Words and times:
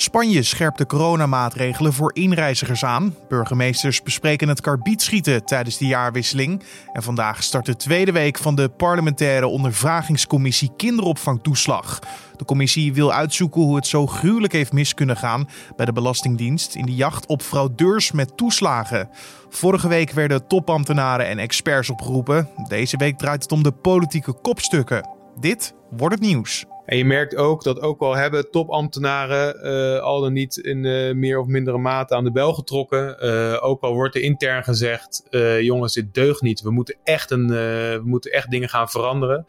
Spanje 0.00 0.42
scherpt 0.42 0.78
de 0.78 0.86
coronamaatregelen 0.86 1.92
voor 1.92 2.14
inreizigers 2.14 2.84
aan. 2.84 3.16
Burgemeesters 3.28 4.02
bespreken 4.02 4.48
het 4.48 4.60
karbietschieten 4.60 5.44
tijdens 5.44 5.76
de 5.76 5.86
jaarwisseling. 5.86 6.62
En 6.92 7.02
vandaag 7.02 7.42
start 7.42 7.66
de 7.66 7.76
tweede 7.76 8.12
week 8.12 8.38
van 8.38 8.54
de 8.54 8.68
parlementaire 8.68 9.46
ondervragingscommissie 9.46 10.70
kinderopvangtoeslag. 10.76 11.98
De 12.36 12.44
commissie 12.44 12.92
wil 12.92 13.12
uitzoeken 13.12 13.60
hoe 13.60 13.76
het 13.76 13.86
zo 13.86 14.06
gruwelijk 14.06 14.52
heeft 14.52 14.72
mis 14.72 14.94
kunnen 14.94 15.16
gaan 15.16 15.48
bij 15.76 15.86
de 15.86 15.92
Belastingdienst 15.92 16.74
in 16.74 16.86
de 16.86 16.94
jacht 16.94 17.26
op 17.26 17.42
fraudeurs 17.42 18.12
met 18.12 18.36
toeslagen. 18.36 19.08
Vorige 19.48 19.88
week 19.88 20.10
werden 20.10 20.46
topambtenaren 20.46 21.26
en 21.26 21.38
experts 21.38 21.90
opgeroepen. 21.90 22.48
Deze 22.68 22.96
week 22.96 23.18
draait 23.18 23.42
het 23.42 23.52
om 23.52 23.62
de 23.62 23.72
politieke 23.72 24.32
kopstukken. 24.32 25.08
Dit 25.40 25.74
wordt 25.90 26.14
het 26.14 26.24
nieuws. 26.24 26.66
En 26.90 26.96
je 26.96 27.04
merkt 27.04 27.36
ook 27.36 27.62
dat 27.62 27.80
ook 27.80 28.00
al 28.00 28.16
hebben 28.16 28.50
topambtenaren 28.50 29.66
uh, 29.66 30.00
al 30.00 30.20
dan 30.20 30.32
niet 30.32 30.56
in 30.56 30.84
uh, 30.84 31.14
meer 31.14 31.38
of 31.38 31.46
mindere 31.46 31.78
mate 31.78 32.14
aan 32.14 32.24
de 32.24 32.32
bel 32.32 32.52
getrokken. 32.54 33.16
Uh, 33.20 33.64
ook 33.64 33.82
al 33.82 33.94
wordt 33.94 34.14
er 34.14 34.22
intern 34.22 34.64
gezegd, 34.64 35.22
jongens, 35.60 35.94
dit 35.94 36.14
deugt 36.14 36.40
niet. 36.42 36.60
We 36.60 36.70
moeten 36.70 36.96
echt, 37.04 37.30
een, 37.30 37.46
we 37.46 38.02
moeten 38.04 38.30
echt 38.30 38.50
dingen 38.50 38.68
gaan 38.68 38.88
veranderen 38.88 39.46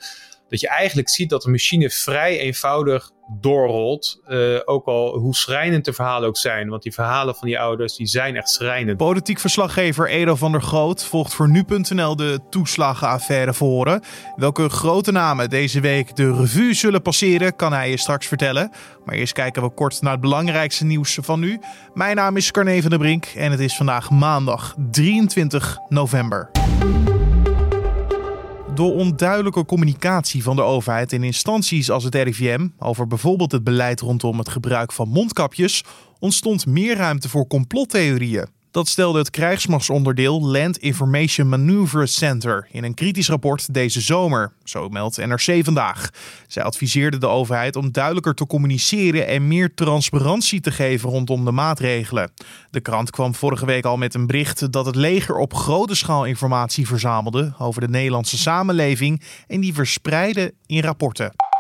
dat 0.52 0.60
je 0.60 0.68
eigenlijk 0.70 1.10
ziet 1.10 1.30
dat 1.30 1.42
de 1.42 1.50
machine 1.50 1.90
vrij 1.90 2.40
eenvoudig 2.40 3.12
doorrolt. 3.40 4.22
Uh, 4.28 4.60
ook 4.66 4.86
al 4.86 5.18
hoe 5.18 5.36
schrijnend 5.36 5.86
de 5.86 5.94
verhalen 5.94 6.28
ook 6.28 6.38
zijn. 6.38 6.70
Want 6.70 6.84
die 6.84 6.94
verhalen 6.94 7.36
van 7.36 7.48
die 7.48 7.60
ouders 7.60 7.96
die 7.96 8.08
zijn 8.08 8.36
echt 8.36 8.50
schrijnend. 8.50 8.98
Politiek 8.98 9.40
verslaggever 9.40 10.10
Edo 10.10 10.36
van 10.36 10.52
der 10.52 10.62
Groot 10.62 11.06
volgt 11.06 11.34
voor 11.34 11.50
nu.nl 11.50 12.16
de 12.16 12.40
toeslagenaffaire 12.50 13.54
voor 13.54 13.68
horen. 13.68 14.02
Welke 14.36 14.70
grote 14.70 15.12
namen 15.12 15.50
deze 15.50 15.80
week 15.80 16.16
de 16.16 16.34
revue 16.34 16.74
zullen 16.74 17.02
passeren, 17.02 17.56
kan 17.56 17.74
hij 17.74 17.90
je 17.90 17.98
straks 17.98 18.28
vertellen. 18.28 18.72
Maar 19.06 19.16
eerst 19.16 19.34
kijken 19.34 19.62
we 19.62 19.70
kort 19.70 20.02
naar 20.02 20.12
het 20.12 20.22
belangrijkste 20.22 20.86
nieuws 20.86 21.18
van 21.22 21.40
nu. 21.40 21.60
Mijn 21.94 22.16
naam 22.16 22.38
is 22.38 22.52
Carne 22.52 22.82
van 22.82 22.90
der 22.90 23.00
Brink 23.00 23.26
en 23.26 23.52
het 23.52 23.60
is 23.60 23.76
vandaag 23.76 24.10
maandag 24.10 24.76
23 24.92 25.78
november. 25.90 26.52
Door 28.76 28.94
onduidelijke 28.94 29.66
communicatie 29.66 30.44
van 30.44 30.56
de 30.56 30.62
overheid 30.62 31.14
en 31.14 31.24
instanties 31.24 31.92
als 31.92 32.04
het 32.04 32.16
RIVM 32.16 32.68
over 32.80 33.08
bijvoorbeeld 33.08 33.52
het 33.52 33.64
beleid 33.64 34.00
rondom 34.00 34.38
het 34.38 34.50
gebruik 34.50 34.92
van 34.92 35.10
mondkapjes 35.10 35.84
ontstond 36.20 36.66
meer 36.66 36.96
ruimte 36.96 37.30
voor 37.30 37.48
complottheorieën. 37.48 38.61
Dat 38.72 38.88
stelde 38.88 39.20
het 39.20 39.30
krijgsmachtsonderdeel 39.30 40.42
Land 40.42 40.78
Information 40.78 41.50
Maneuver 41.50 42.08
Center 42.08 42.68
in 42.72 42.84
een 42.84 42.94
kritisch 42.94 43.30
rapport 43.30 43.74
deze 43.74 44.02
zomer, 44.02 44.54
zo 44.64 44.90
meldt 44.90 45.18
NRC 45.18 45.64
vandaag. 45.64 46.10
Zij 46.48 46.64
adviseerde 46.64 47.18
de 47.18 47.28
overheid 47.28 47.76
om 47.76 47.92
duidelijker 47.92 48.34
te 48.34 48.48
communiceren 48.48 49.28
en 49.28 49.48
meer 49.48 49.74
transparantie 49.74 50.60
te 50.60 50.72
geven 50.72 51.10
rondom 51.10 51.46
de 51.46 51.52
maatregelen. 51.52 52.32
De 52.70 52.82
krant 52.82 53.10
kwam 53.10 53.36
vorige 53.36 53.66
week 53.66 53.86
al 53.86 53.98
met 53.98 54.14
een 54.14 54.28
bericht 54.28 54.72
dat 54.72 54.86
het 54.86 54.96
leger 54.96 55.36
op 55.36 55.54
grote 55.54 55.96
schaal 55.96 56.26
informatie 56.26 56.88
verzamelde 56.88 57.54
over 57.58 57.82
de 57.82 57.90
Nederlandse 57.90 58.38
samenleving 58.38 59.22
en 59.48 59.62
die 59.62 59.74
verspreidde 59.74 60.54
in 60.66 60.82
rapporten. 60.82 61.51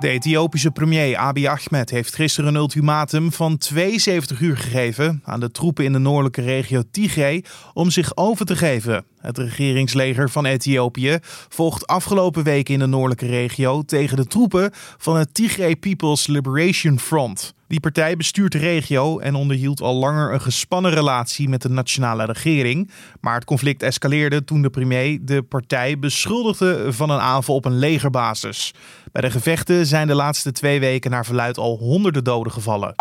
De 0.00 0.08
Ethiopische 0.08 0.70
premier 0.70 1.16
Abiy 1.16 1.46
Ahmed 1.46 1.90
heeft 1.90 2.14
gisteren 2.14 2.48
een 2.54 2.60
ultimatum 2.60 3.32
van 3.32 3.58
72 3.58 4.40
uur 4.40 4.56
gegeven 4.56 5.22
aan 5.24 5.40
de 5.40 5.50
troepen 5.50 5.84
in 5.84 5.92
de 5.92 5.98
noordelijke 5.98 6.42
regio 6.42 6.82
Tigray 6.90 7.44
om 7.72 7.90
zich 7.90 8.16
over 8.16 8.46
te 8.46 8.56
geven. 8.56 9.04
Het 9.18 9.38
regeringsleger 9.38 10.30
van 10.30 10.44
Ethiopië 10.44 11.18
volgt 11.48 11.86
afgelopen 11.86 12.44
week 12.44 12.68
in 12.68 12.78
de 12.78 12.86
noordelijke 12.86 13.26
regio 13.26 13.82
tegen 13.82 14.16
de 14.16 14.26
troepen 14.26 14.70
van 14.98 15.16
het 15.16 15.34
Tigray 15.34 15.76
People's 15.76 16.26
Liberation 16.26 17.00
Front. 17.00 17.54
Die 17.70 17.80
partij 17.80 18.16
bestuurt 18.16 18.52
de 18.52 18.58
regio 18.58 19.18
en 19.18 19.34
onderhield 19.34 19.80
al 19.80 19.94
langer 19.94 20.32
een 20.32 20.40
gespannen 20.40 20.92
relatie 20.92 21.48
met 21.48 21.62
de 21.62 21.68
nationale 21.68 22.24
regering. 22.24 22.90
Maar 23.20 23.34
het 23.34 23.44
conflict 23.44 23.82
escaleerde 23.82 24.44
toen 24.44 24.62
de 24.62 24.70
premier 24.70 25.18
de 25.22 25.42
partij 25.42 25.98
beschuldigde 25.98 26.92
van 26.92 27.10
een 27.10 27.20
aanval 27.20 27.54
op 27.54 27.64
een 27.64 27.78
legerbasis. 27.78 28.74
Bij 29.12 29.22
de 29.22 29.30
gevechten 29.30 29.86
zijn 29.86 30.06
de 30.06 30.14
laatste 30.14 30.52
twee 30.52 30.80
weken 30.80 31.10
naar 31.10 31.24
verluid 31.24 31.58
al 31.58 31.76
honderden 31.78 32.24
doden 32.24 32.52
gevallen. 32.52 32.94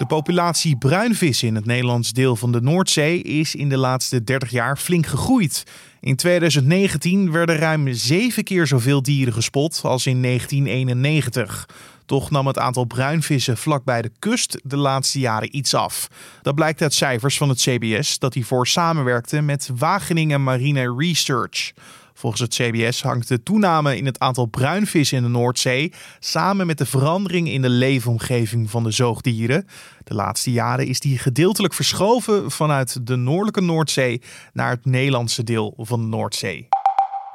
De 0.00 0.06
populatie 0.06 0.76
bruinvis 0.76 1.42
in 1.42 1.54
het 1.54 1.66
Nederlands 1.66 2.12
deel 2.12 2.36
van 2.36 2.52
de 2.52 2.60
Noordzee 2.60 3.22
is 3.22 3.54
in 3.54 3.68
de 3.68 3.76
laatste 3.76 4.24
30 4.24 4.50
jaar 4.50 4.76
flink 4.76 5.06
gegroeid. 5.06 5.64
In 6.00 6.16
2019 6.16 7.32
werden 7.32 7.56
ruim 7.56 7.92
zeven 7.92 8.44
keer 8.44 8.66
zoveel 8.66 9.02
dieren 9.02 9.32
gespot 9.32 9.80
als 9.82 10.06
in 10.06 10.22
1991. 10.22 11.68
Toch 12.06 12.30
nam 12.30 12.46
het 12.46 12.58
aantal 12.58 12.84
bruinvissen 12.84 13.56
vlakbij 13.56 14.02
de 14.02 14.12
kust 14.18 14.60
de 14.62 14.76
laatste 14.76 15.18
jaren 15.18 15.56
iets 15.56 15.74
af. 15.74 16.08
Dat 16.42 16.54
blijkt 16.54 16.82
uit 16.82 16.94
cijfers 16.94 17.36
van 17.36 17.48
het 17.48 17.58
CBS 17.58 18.18
dat 18.18 18.34
hiervoor 18.34 18.66
samenwerkte 18.66 19.40
met 19.40 19.70
Wageningen 19.76 20.42
Marine 20.42 20.94
Research. 20.98 21.72
Volgens 22.20 22.42
het 22.42 22.54
CBS 22.54 23.02
hangt 23.02 23.28
de 23.28 23.42
toename 23.42 23.96
in 23.96 24.06
het 24.06 24.18
aantal 24.18 24.46
bruinvissen 24.46 25.16
in 25.16 25.22
de 25.22 25.28
Noordzee 25.28 25.92
samen 26.18 26.66
met 26.66 26.78
de 26.78 26.86
verandering 26.86 27.48
in 27.48 27.62
de 27.62 27.68
leefomgeving 27.68 28.70
van 28.70 28.82
de 28.82 28.90
zoogdieren. 28.90 29.66
De 30.04 30.14
laatste 30.14 30.52
jaren 30.52 30.86
is 30.86 31.00
die 31.00 31.18
gedeeltelijk 31.18 31.74
verschoven 31.74 32.50
vanuit 32.50 33.06
de 33.06 33.16
noordelijke 33.16 33.60
Noordzee 33.60 34.22
naar 34.52 34.70
het 34.70 34.84
Nederlandse 34.84 35.44
deel 35.44 35.74
van 35.78 36.00
de 36.00 36.06
Noordzee. 36.06 36.68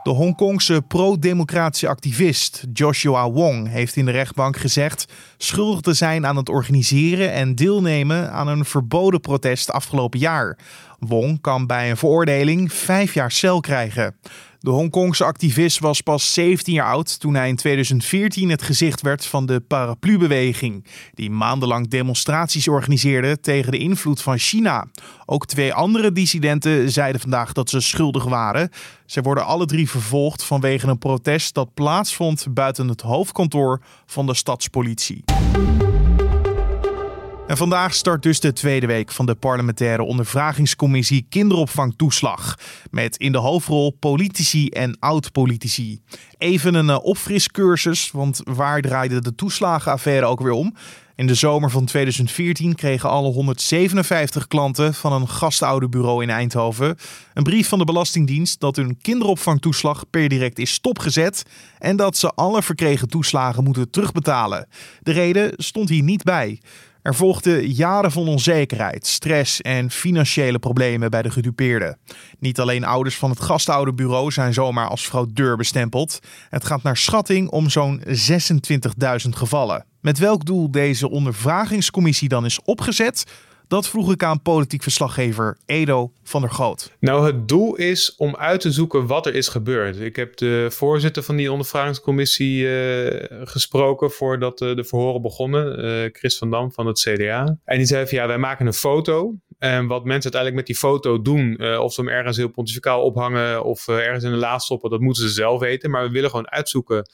De 0.03 0.12
Hongkongse 0.12 0.81
pro-democratische 0.88 1.88
activist 1.88 2.66
Joshua 2.73 3.29
Wong 3.29 3.67
heeft 3.67 3.96
in 3.96 4.06
de 4.06 4.12
rechtbank 4.12 4.57
gezegd 4.57 5.06
schuldig 5.38 5.81
te 5.81 5.94
zijn 5.94 6.25
aan 6.25 6.35
het 6.35 6.50
organiseren 6.50 7.31
en 7.31 7.56
deelnemen 7.56 8.31
aan 8.31 8.47
een 8.47 8.66
verboden 8.66 9.19
protest 9.19 9.72
afgelopen 9.72 10.19
jaar. 10.19 10.57
Wong 11.00 11.42
kan 11.42 11.68
bij 11.68 11.90
een 11.90 11.98
veroordeling 11.98 12.74
vijf 12.74 13.14
jaar 13.14 13.32
cel 13.32 13.60
krijgen. 13.60 14.16
De 14.66 14.72
Hongkongse 14.72 15.24
activist 15.24 15.80
was 15.80 16.02
pas 16.02 16.34
17 16.34 16.74
jaar 16.74 16.88
oud 16.88 17.20
toen 17.20 17.36
hij 17.36 17.50
in 17.50 17.56
2014 17.56 18.50
het 18.50 18.62
gezicht 18.62 19.02
werd 19.02 19.26
van 19.26 19.46
de 19.46 19.60
paraplubeweging, 19.60 20.86
die 21.14 21.30
maandenlang 21.30 21.88
demonstraties 21.88 22.68
organiseerde 22.68 23.40
tegen 23.40 23.72
de 23.72 23.78
invloed 23.78 24.22
van 24.22 24.38
China. 24.38 24.86
Ook 25.26 25.46
twee 25.46 25.74
andere 25.74 26.12
dissidenten 26.12 26.92
zeiden 26.92 27.22
vandaag 27.22 27.54
dat 27.54 27.70
ze 27.70 27.80
schuldig 27.80 28.24
waren. 28.24 28.70
Ze 29.06 29.22
worden 29.22 29.46
alle 29.46 29.66
drie 29.66 29.90
vervolgd 29.90 30.44
vanwege 30.44 30.88
een 30.88 30.98
protest 30.98 31.54
dat 31.54 31.74
plaatsvond 31.74 32.48
buiten 32.50 32.88
het 32.88 33.02
hoofdkantoor 33.02 33.82
van 34.06 34.26
de 34.26 34.34
stadspolitie. 34.34 35.24
En 37.48 37.58
vandaag 37.58 37.94
start 37.94 38.24
dus 38.24 38.40
de 38.40 38.54
tweede 38.54 38.86
week 38.86 39.12
van 39.12 39.26
de 39.26 39.36
parlementaire 39.36 40.04
ondervragingscommissie 40.04 41.26
Kinderopvangtoeslag. 41.30 42.58
Met 42.92 43.18
in 43.18 43.32
de 43.32 43.38
hoofdrol 43.38 43.92
politici 43.92 44.70
en 44.70 45.00
oud-politici. 45.00 46.02
Even 46.38 46.74
een 46.74 46.88
uh, 46.88 46.98
opfriscursus, 47.02 48.12
want 48.12 48.42
waar 48.44 48.82
draaide 48.82 49.22
de 49.22 49.36
toeslagenaffaire 49.36 50.26
ook 50.26 50.40
weer 50.40 50.52
om? 50.52 50.76
In 51.16 51.28
de 51.28 51.34
zomer 51.34 51.70
van 51.70 51.86
2014 51.86 52.76
kregen 52.76 53.10
alle 53.10 53.32
157 53.32 54.48
klanten 54.48 54.94
van 54.94 55.14
een 55.14 55.30
gastouderbureau 55.30 56.24
in 56.24 56.30
Eindhoven 56.30 56.98
een 57.34 57.44
brief 57.44 57.68
van 57.68 57.80
de 57.80 57.86
Belastingdienst 57.86 58.60
dat 58.60 58.76
hun 58.76 58.98
kinderopvangtoeslag 59.02 60.10
per 60.10 60.30
direct 60.30 60.60
is 60.60 60.72
stopgezet 60.72 61.44
en 61.80 61.96
dat 61.96 62.18
ze 62.18 62.30
alle 62.30 62.62
verkregen 62.62 63.10
toeslagen 63.10 63.64
moeten 63.64 63.90
terugbetalen. 63.90 64.68
De 65.02 65.12
reden 65.12 65.54
stond 65.56 65.90
hier 65.90 66.04
niet 66.04 66.24
bij. 66.24 66.60
Er 67.06 67.16
volgden 67.16 67.68
jaren 67.68 68.12
van 68.12 68.28
onzekerheid, 68.28 69.08
stress 69.08 69.62
en 69.62 69.92
financiële 69.92 70.60
problemen 70.60 71.10
bij 71.10 71.22
de 71.22 71.30
gedupeerden. 71.30 71.98
Niet 72.40 72.60
alleen 72.60 72.84
ouders 72.84 73.18
van 73.18 73.30
het 73.30 73.40
gastouderbureau 73.40 74.32
zijn 74.32 74.54
zomaar 74.54 74.88
als 74.88 75.08
fraudeur 75.08 75.58
bestempeld. 75.58 76.20
Het 76.50 76.66
gaat 76.66 76.84
naar 76.84 76.98
schatting 76.98 77.50
om 77.50 77.70
zo'n 77.70 78.02
26.000 78.08 79.30
gevallen. 79.30 79.86
Met 80.02 80.18
welk 80.18 80.46
doel 80.46 80.72
deze 80.72 81.10
ondervragingscommissie 81.10 82.30
dan 82.30 82.46
is 82.46 82.62
opgezet, 82.62 83.24
dat 83.67 83.88
vroeg 83.88 84.12
ik 84.12 84.23
aan 84.23 84.41
politiek 84.41 84.84
verslaggever 84.84 85.58
Edo 85.66 86.12
van 86.23 86.41
der 86.41 86.50
Goot. 86.50 86.91
Nou, 87.00 87.26
het 87.26 87.47
doel 87.47 87.76
is 87.76 88.16
om 88.17 88.35
uit 88.35 88.62
te 88.62 88.72
zoeken 88.72 89.08
wat 89.08 89.26
er 89.26 89.35
is 89.35 89.47
gebeurd. 89.47 90.00
Ik 90.00 90.16
heb 90.16 90.38
de 90.38 90.67
voorzitter 90.72 91.23
van 91.23 91.35
die 91.35 91.52
ondervragingscommissie 91.52 92.64
uh, 92.64 93.23
gesproken 93.44 94.12
voordat 94.12 94.62
uh, 94.62 94.76
de 94.76 94.84
verhoren 94.84 95.22
begonnen, 95.22 95.85
uh, 95.85 96.09
Chris 96.12 96.38
van 96.38 96.50
Dam 96.50 96.72
van 96.72 96.88
het 96.88 97.00
CDA. 97.00 97.58
En 97.66 97.78
die 97.78 97.85
zei 97.85 98.08
van 98.08 98.17
ja, 98.17 98.28
wij 98.28 98.38
maken 98.38 98.66
een 98.66 98.73
foto. 98.73 99.34
En 99.59 99.88
wat 99.88 100.06
mensen 100.06 100.34
uiteindelijk 100.34 100.56
met 100.56 100.66
die 100.66 100.76
foto 100.76 101.22
doen, 101.22 101.78
of 101.78 101.94
ze 101.94 102.02
hem 102.02 102.09
ergens 102.09 102.38
heel 102.38 102.50
pontificaal 102.50 103.02
ophangen 103.02 103.64
of 103.64 103.88
ergens 103.88 104.23
in 104.23 104.32
de 104.32 104.38
laad 104.38 104.64
stoppen, 104.64 104.90
dat 104.90 105.00
moeten 105.00 105.23
ze 105.23 105.29
zelf 105.29 105.59
weten. 105.59 105.91
Maar 105.91 106.03
we 106.03 106.12
willen 106.12 106.29
gewoon 106.29 106.50
uitzoeken 106.50 107.09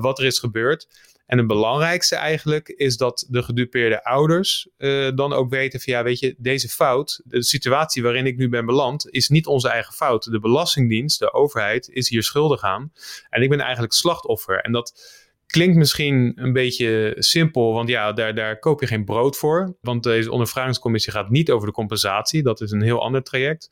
wat 0.00 0.18
er 0.18 0.24
is 0.24 0.38
gebeurd. 0.38 0.86
En 1.28 1.38
het 1.38 1.46
belangrijkste 1.46 2.16
eigenlijk 2.16 2.68
is 2.68 2.96
dat 2.96 3.26
de 3.28 3.42
gedupeerde 3.42 4.04
ouders 4.04 4.68
uh, 4.78 5.10
dan 5.14 5.32
ook 5.32 5.50
weten 5.50 5.80
van 5.80 5.92
ja, 5.92 6.02
weet 6.02 6.18
je, 6.18 6.34
deze 6.38 6.68
fout, 6.68 7.20
de 7.24 7.42
situatie 7.42 8.02
waarin 8.02 8.26
ik 8.26 8.36
nu 8.36 8.48
ben 8.48 8.66
beland, 8.66 9.10
is 9.10 9.28
niet 9.28 9.46
onze 9.46 9.68
eigen 9.68 9.94
fout. 9.94 10.24
De 10.24 10.40
Belastingdienst, 10.40 11.18
de 11.18 11.32
overheid, 11.32 11.88
is 11.88 12.08
hier 12.08 12.22
schuldig 12.22 12.62
aan. 12.62 12.92
En 13.30 13.42
ik 13.42 13.48
ben 13.48 13.60
eigenlijk 13.60 13.92
slachtoffer. 13.92 14.60
En 14.60 14.72
dat 14.72 15.16
Klinkt 15.48 15.76
misschien 15.76 16.32
een 16.34 16.52
beetje 16.52 17.14
simpel, 17.18 17.72
want 17.72 17.88
ja, 17.88 18.12
daar, 18.12 18.34
daar 18.34 18.58
koop 18.58 18.80
je 18.80 18.86
geen 18.86 19.04
brood 19.04 19.36
voor. 19.36 19.76
Want 19.80 20.02
deze 20.02 20.30
ondervragingscommissie 20.30 21.12
gaat 21.12 21.30
niet 21.30 21.50
over 21.50 21.66
de 21.66 21.72
compensatie. 21.72 22.42
Dat 22.42 22.60
is 22.60 22.70
een 22.70 22.82
heel 22.82 23.02
ander 23.02 23.22
traject. 23.22 23.68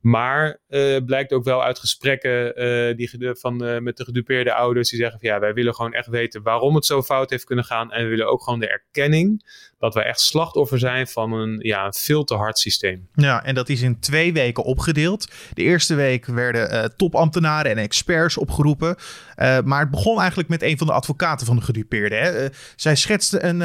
Maar 0.00 0.58
uh, 0.68 0.96
blijkt 1.04 1.32
ook 1.32 1.44
wel 1.44 1.64
uit 1.64 1.78
gesprekken 1.78 2.62
uh, 2.62 2.96
die, 2.96 3.30
van, 3.32 3.64
uh, 3.64 3.78
met 3.78 3.96
de 3.96 4.04
gedupeerde 4.04 4.54
ouders 4.54 4.90
die 4.90 4.98
zeggen 4.98 5.20
van 5.20 5.28
ja, 5.28 5.38
wij 5.38 5.54
willen 5.54 5.74
gewoon 5.74 5.92
echt 5.92 6.06
weten 6.06 6.42
waarom 6.42 6.74
het 6.74 6.86
zo 6.86 7.02
fout 7.02 7.30
heeft 7.30 7.44
kunnen 7.44 7.64
gaan. 7.64 7.92
En 7.92 8.02
we 8.02 8.08
willen 8.08 8.30
ook 8.30 8.42
gewoon 8.42 8.60
de 8.60 8.68
erkenning 8.68 9.44
dat 9.78 9.94
wij 9.94 10.04
echt 10.04 10.20
slachtoffer 10.20 10.78
zijn 10.78 11.06
van 11.06 11.32
een, 11.32 11.58
ja, 11.62 11.86
een 11.86 11.94
veel 11.94 12.24
te 12.24 12.34
hard 12.34 12.58
systeem. 12.58 13.08
Ja, 13.14 13.44
en 13.44 13.54
dat 13.54 13.68
is 13.68 13.82
in 13.82 14.00
twee 14.00 14.32
weken 14.32 14.64
opgedeeld. 14.64 15.28
De 15.54 15.62
eerste 15.62 15.94
week 15.94 16.26
werden 16.26 16.96
topambtenaren 16.96 17.70
en 17.70 17.78
experts 17.78 18.36
opgeroepen. 18.36 18.96
maar 19.64 19.80
het 19.80 19.90
begon 19.90 20.18
eigenlijk 20.18 20.48
met 20.48 20.62
een 20.62 20.78
van 20.78 20.86
de 20.86 20.92
advocaten 20.92 21.46
van 21.46 21.56
de 21.56 21.62
gedupeerde. 21.62 22.14
Hè? 22.14 22.48
zij 22.76 22.96
schetste 22.96 23.44
een, 23.44 23.60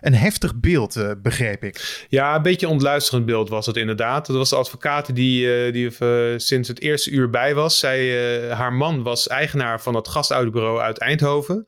een 0.00 0.14
heftig 0.14 0.60
beeld, 0.60 1.04
begreep 1.22 1.64
ik. 1.64 2.06
Ja, 2.08 2.36
een 2.36 2.42
beetje 2.42 2.68
ontluisterend 2.68 3.26
beeld 3.26 3.48
was 3.48 3.66
het 3.66 3.76
inderdaad. 3.76 4.26
Dat 4.26 4.36
was 4.36 4.50
de 4.50 4.56
advocaat 4.56 5.14
die, 5.14 5.70
die 5.72 5.79
die 5.88 5.96
uh, 6.00 6.38
sinds 6.38 6.68
het 6.68 6.80
eerste 6.80 7.10
uur 7.10 7.30
bij 7.30 7.54
was. 7.54 7.78
Zij, 7.78 8.00
uh, 8.48 8.52
haar 8.52 8.72
man 8.72 9.02
was 9.02 9.28
eigenaar 9.28 9.80
van 9.80 9.94
het 9.94 10.08
gastouderbureau 10.08 10.80
uit 10.80 10.98
Eindhoven. 10.98 11.64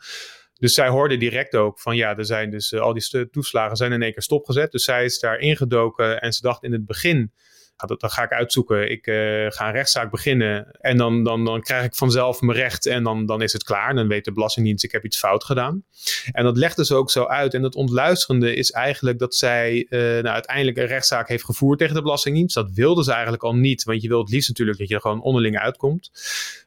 Dus 0.54 0.74
zij 0.74 0.88
hoorde 0.88 1.16
direct 1.16 1.54
ook 1.54 1.80
van 1.80 1.96
ja, 1.96 2.16
er 2.16 2.26
zijn 2.26 2.50
dus 2.50 2.72
uh, 2.72 2.80
al 2.80 2.92
die 2.92 3.30
toeslagen 3.30 3.76
zijn 3.76 3.92
in 3.92 4.02
één 4.02 4.12
keer 4.12 4.22
stopgezet. 4.22 4.72
Dus 4.72 4.84
zij 4.84 5.04
is 5.04 5.18
daar 5.18 5.38
ingedoken 5.38 6.20
en 6.20 6.32
ze 6.32 6.40
dacht 6.42 6.62
in 6.62 6.72
het 6.72 6.86
begin 6.86 7.32
dat, 7.76 8.00
dan 8.00 8.10
ga 8.10 8.22
ik 8.22 8.32
uitzoeken. 8.32 8.90
Ik 8.90 9.06
uh, 9.06 9.46
ga 9.48 9.66
een 9.66 9.72
rechtszaak 9.72 10.10
beginnen. 10.10 10.70
En 10.80 10.96
dan, 10.96 11.24
dan, 11.24 11.44
dan 11.44 11.60
krijg 11.60 11.84
ik 11.84 11.94
vanzelf 11.94 12.40
mijn 12.40 12.58
recht. 12.58 12.86
En 12.86 13.04
dan, 13.04 13.26
dan 13.26 13.42
is 13.42 13.52
het 13.52 13.64
klaar. 13.64 13.88
En 13.88 13.96
dan 13.96 14.08
weet 14.08 14.24
de 14.24 14.32
Belastingdienst, 14.32 14.84
ik 14.84 14.92
heb 14.92 15.04
iets 15.04 15.18
fout 15.18 15.44
gedaan. 15.44 15.84
En 16.32 16.44
dat 16.44 16.56
legde 16.56 16.84
ze 16.84 16.94
ook 16.94 17.10
zo 17.10 17.24
uit. 17.24 17.54
En 17.54 17.62
het 17.62 17.74
ontluisterende 17.74 18.54
is 18.54 18.70
eigenlijk 18.70 19.18
dat 19.18 19.34
zij 19.34 19.86
uh, 19.90 20.00
nou, 20.00 20.26
uiteindelijk 20.26 20.76
een 20.76 20.86
rechtszaak 20.86 21.28
heeft 21.28 21.44
gevoerd 21.44 21.78
tegen 21.78 21.94
de 21.94 22.02
Belastingdienst. 22.02 22.54
Dat 22.54 22.70
wilde 22.70 23.04
ze 23.04 23.12
eigenlijk 23.12 23.42
al 23.42 23.54
niet. 23.54 23.84
Want 23.84 24.02
je 24.02 24.08
wilt 24.08 24.22
het 24.22 24.32
liefst 24.32 24.48
natuurlijk 24.48 24.78
dat 24.78 24.88
je 24.88 24.94
er 24.94 25.00
gewoon 25.00 25.22
onderling 25.22 25.58
uitkomt. 25.58 26.10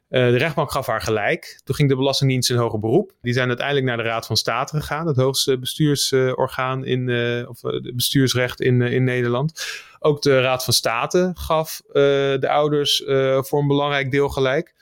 Uh, 0.10 0.30
de 0.30 0.38
rechtbank 0.38 0.72
gaf 0.72 0.86
haar 0.86 1.02
gelijk. 1.02 1.60
Toen 1.64 1.76
ging 1.76 1.90
de 1.90 1.96
Belastingdienst 1.96 2.50
in 2.50 2.56
hoger 2.56 2.80
beroep. 2.80 3.12
Die 3.22 3.34
zijn 3.34 3.48
uiteindelijk 3.48 3.88
naar 3.88 3.98
de 3.98 4.04
Raad 4.04 4.26
van 4.26 4.38
State 4.38 4.78
gegaan, 4.78 5.08
het 5.08 5.16
hoogste 5.16 5.58
bestuursorgaan 5.58 6.86
in, 6.86 7.10
of 7.48 7.60
bestuursrecht 7.94 8.62
in, 8.62 8.82
in 8.82 9.04
Nederland. 9.04 9.64
Ook 10.06 10.22
de 10.22 10.42
Raad 10.42 10.64
van 10.64 10.74
State 10.74 11.32
gaf 11.34 11.82
uh, 11.88 11.94
de 11.94 12.50
ouders 12.50 13.00
uh, 13.00 13.44
voor 13.44 13.60
een 13.60 13.68
belangrijk 13.68 14.12
deel 14.12 14.30
gelijk. 14.30 14.76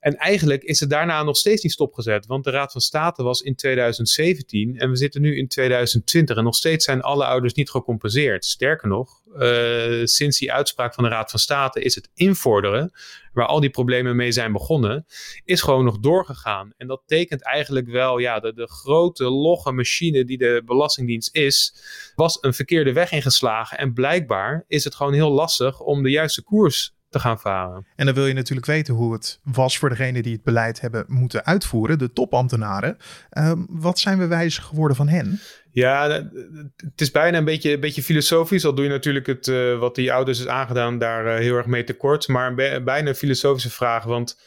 En 0.00 0.16
eigenlijk 0.16 0.62
is 0.62 0.80
het 0.80 0.90
daarna 0.90 1.22
nog 1.22 1.36
steeds 1.36 1.62
niet 1.62 1.72
stopgezet. 1.72 2.26
Want 2.26 2.44
de 2.44 2.50
Raad 2.50 2.72
van 2.72 2.80
State 2.80 3.22
was 3.22 3.40
in 3.40 3.54
2017 3.54 4.78
en 4.78 4.90
we 4.90 4.96
zitten 4.96 5.20
nu 5.20 5.36
in 5.36 5.48
2020. 5.48 6.36
En 6.36 6.44
nog 6.44 6.54
steeds 6.54 6.84
zijn 6.84 7.02
alle 7.02 7.24
ouders 7.24 7.54
niet 7.54 7.70
gecompenseerd. 7.70 8.44
Sterker 8.44 8.88
nog, 8.88 9.20
uh, 9.38 10.04
sinds 10.04 10.38
die 10.38 10.52
uitspraak 10.52 10.94
van 10.94 11.04
de 11.04 11.10
Raad 11.10 11.30
van 11.30 11.40
State 11.40 11.80
is 11.80 11.94
het 11.94 12.10
invorderen, 12.14 12.92
waar 13.32 13.46
al 13.46 13.60
die 13.60 13.70
problemen 13.70 14.16
mee 14.16 14.32
zijn 14.32 14.52
begonnen, 14.52 15.06
is 15.44 15.62
gewoon 15.62 15.84
nog 15.84 15.98
doorgegaan. 15.98 16.72
En 16.76 16.86
dat 16.86 17.02
tekent 17.06 17.42
eigenlijk 17.42 17.88
wel, 17.88 18.18
ja, 18.18 18.40
de, 18.40 18.52
de 18.54 18.68
grote 18.68 19.24
logge 19.24 19.72
machine 19.72 20.24
die 20.24 20.38
de 20.38 20.62
Belastingdienst 20.64 21.34
is, 21.34 21.74
was 22.14 22.38
een 22.40 22.54
verkeerde 22.54 22.92
weg 22.92 23.12
ingeslagen. 23.12 23.78
En 23.78 23.92
blijkbaar 23.92 24.64
is 24.68 24.84
het 24.84 24.94
gewoon 24.94 25.12
heel 25.12 25.30
lastig 25.30 25.80
om 25.80 26.02
de 26.02 26.10
juiste 26.10 26.42
koers 26.42 26.96
te 27.08 27.18
gaan 27.18 27.38
varen. 27.38 27.86
En 27.96 28.06
dan 28.06 28.14
wil 28.14 28.26
je 28.26 28.34
natuurlijk 28.34 28.66
weten 28.66 28.94
hoe 28.94 29.12
het 29.12 29.40
was 29.42 29.78
voor 29.78 29.88
degene 29.88 30.22
die 30.22 30.32
het 30.32 30.42
beleid 30.42 30.80
hebben 30.80 31.04
moeten 31.08 31.44
uitvoeren, 31.44 31.98
de 31.98 32.12
topambtenaren. 32.12 32.96
Uh, 33.32 33.52
wat 33.68 33.98
zijn 33.98 34.18
we 34.18 34.26
wijzer 34.26 34.62
geworden 34.62 34.96
van 34.96 35.08
hen? 35.08 35.40
Ja, 35.70 36.08
het 36.76 37.00
is 37.00 37.10
bijna 37.10 37.38
een 37.38 37.44
beetje, 37.44 37.72
een 37.72 37.80
beetje 37.80 38.02
filosofisch. 38.02 38.64
Al 38.64 38.74
doe 38.74 38.84
je 38.84 38.90
natuurlijk 38.90 39.26
het, 39.26 39.46
uh, 39.46 39.78
wat 39.78 39.94
die 39.94 40.12
ouders 40.12 40.40
is 40.40 40.46
aangedaan, 40.46 40.98
daar 40.98 41.26
uh, 41.26 41.34
heel 41.34 41.56
erg 41.56 41.66
mee 41.66 41.84
tekort. 41.84 42.28
Maar 42.28 42.54
bijna 42.54 43.08
een 43.08 43.14
filosofische 43.14 43.70
vraag. 43.70 44.04
Want 44.04 44.40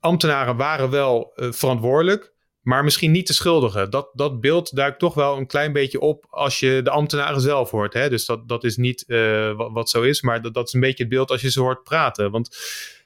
ambtenaren 0.00 0.56
waren 0.56 0.90
wel 0.90 1.32
uh, 1.36 1.52
verantwoordelijk 1.52 2.31
maar 2.62 2.84
misschien 2.84 3.10
niet 3.10 3.26
de 3.26 3.32
schuldige. 3.32 3.88
Dat, 3.88 4.10
dat 4.12 4.40
beeld 4.40 4.76
duikt 4.76 4.98
toch 4.98 5.14
wel 5.14 5.36
een 5.36 5.46
klein 5.46 5.72
beetje 5.72 6.00
op 6.00 6.26
als 6.30 6.60
je 6.60 6.80
de 6.82 6.90
ambtenaren 6.90 7.40
zelf 7.40 7.70
hoort. 7.70 7.92
Hè? 7.92 8.08
Dus 8.08 8.26
dat, 8.26 8.48
dat 8.48 8.64
is 8.64 8.76
niet 8.76 9.04
uh, 9.06 9.52
wat, 9.72 9.90
zo 9.90 10.02
is, 10.02 10.22
maar 10.22 10.42
dat, 10.42 10.54
dat 10.54 10.66
is 10.66 10.72
een 10.72 10.80
beetje 10.80 11.02
het 11.02 11.12
beeld 11.12 11.30
als 11.30 11.40
je 11.40 11.50
ze 11.50 11.60
hoort 11.60 11.82
praten. 11.82 12.30
Want 12.30 12.56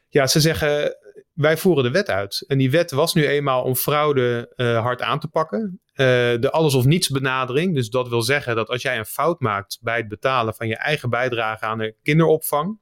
ja, 0.08 0.26
ze 0.26 0.40
zeggen, 0.40 0.96
wij 1.32 1.56
voeren 1.56 1.84
de 1.84 1.90
wet 1.90 2.08
uit. 2.08 2.44
En 2.46 2.58
die 2.58 2.70
wet 2.70 2.90
was 2.90 3.14
nu 3.14 3.26
eenmaal 3.26 3.62
om 3.62 3.74
fraude 3.74 4.52
uh, 4.56 4.80
hard 4.80 5.02
aan 5.02 5.20
te 5.20 5.28
pakken. 5.28 5.80
Uh, 5.90 6.06
de 6.40 6.50
alles 6.50 6.74
of 6.74 6.84
niets 6.84 7.08
benadering. 7.08 7.74
Dus 7.74 7.88
dat 7.88 8.08
wil 8.08 8.22
zeggen 8.22 8.56
dat 8.56 8.68
als 8.68 8.82
jij 8.82 8.98
een 8.98 9.04
fout 9.04 9.40
maakt 9.40 9.78
bij 9.80 9.96
het 9.96 10.08
betalen 10.08 10.54
van 10.54 10.68
je 10.68 10.76
eigen 10.76 11.10
bijdrage 11.10 11.64
aan 11.64 11.78
de 11.78 11.94
kinderopvang. 12.02 12.80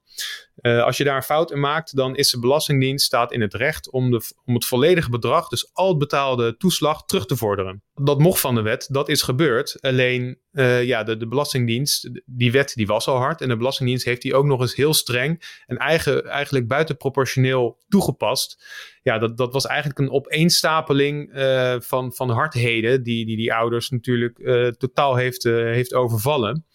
Uh, 0.62 0.82
als 0.82 0.96
je 0.96 1.04
daar 1.04 1.16
een 1.16 1.22
fout 1.22 1.50
in 1.50 1.60
maakt, 1.60 1.96
dan 1.96 2.16
is 2.16 2.30
de 2.30 2.38
Belastingdienst 2.38 3.04
staat 3.06 3.32
in 3.32 3.40
het 3.40 3.54
recht 3.54 3.90
om, 3.90 4.10
de, 4.10 4.20
om 4.44 4.54
het 4.54 4.64
volledige 4.64 5.10
bedrag, 5.10 5.48
dus 5.48 5.70
al 5.72 5.88
het 5.88 5.98
betaalde 5.98 6.56
toeslag, 6.56 7.04
terug 7.04 7.26
te 7.26 7.36
vorderen. 7.36 7.82
Dat 7.94 8.18
mocht 8.18 8.40
van 8.40 8.54
de 8.54 8.62
wet, 8.62 8.88
dat 8.90 9.08
is 9.08 9.22
gebeurd. 9.22 9.76
Alleen 9.80 10.38
uh, 10.52 10.84
ja, 10.84 11.02
de, 11.02 11.16
de 11.16 11.28
Belastingdienst, 11.28 12.10
die 12.24 12.52
wet 12.52 12.72
die 12.74 12.86
was 12.86 13.06
al 13.06 13.16
hard. 13.16 13.40
En 13.40 13.48
de 13.48 13.56
Belastingdienst 13.56 14.04
heeft 14.04 14.22
die 14.22 14.34
ook 14.34 14.44
nog 14.44 14.60
eens 14.60 14.74
heel 14.74 14.94
streng 14.94 15.62
en 15.66 15.76
eigen, 15.76 16.24
eigenlijk 16.24 16.68
buitenproportioneel 16.68 17.78
toegepast. 17.88 18.64
Ja, 19.02 19.18
dat, 19.18 19.36
dat 19.36 19.52
was 19.52 19.66
eigenlijk 19.66 19.98
een 19.98 20.10
opeenstapeling 20.10 21.36
uh, 21.36 21.76
van, 21.78 22.12
van 22.12 22.30
hardheden 22.30 23.02
die, 23.02 23.26
die 23.26 23.36
die 23.36 23.54
ouders 23.54 23.90
natuurlijk 23.90 24.38
totaal 24.78 25.16
heeft, 25.16 25.42
heeft 25.42 25.94
overvallen. 25.94 26.66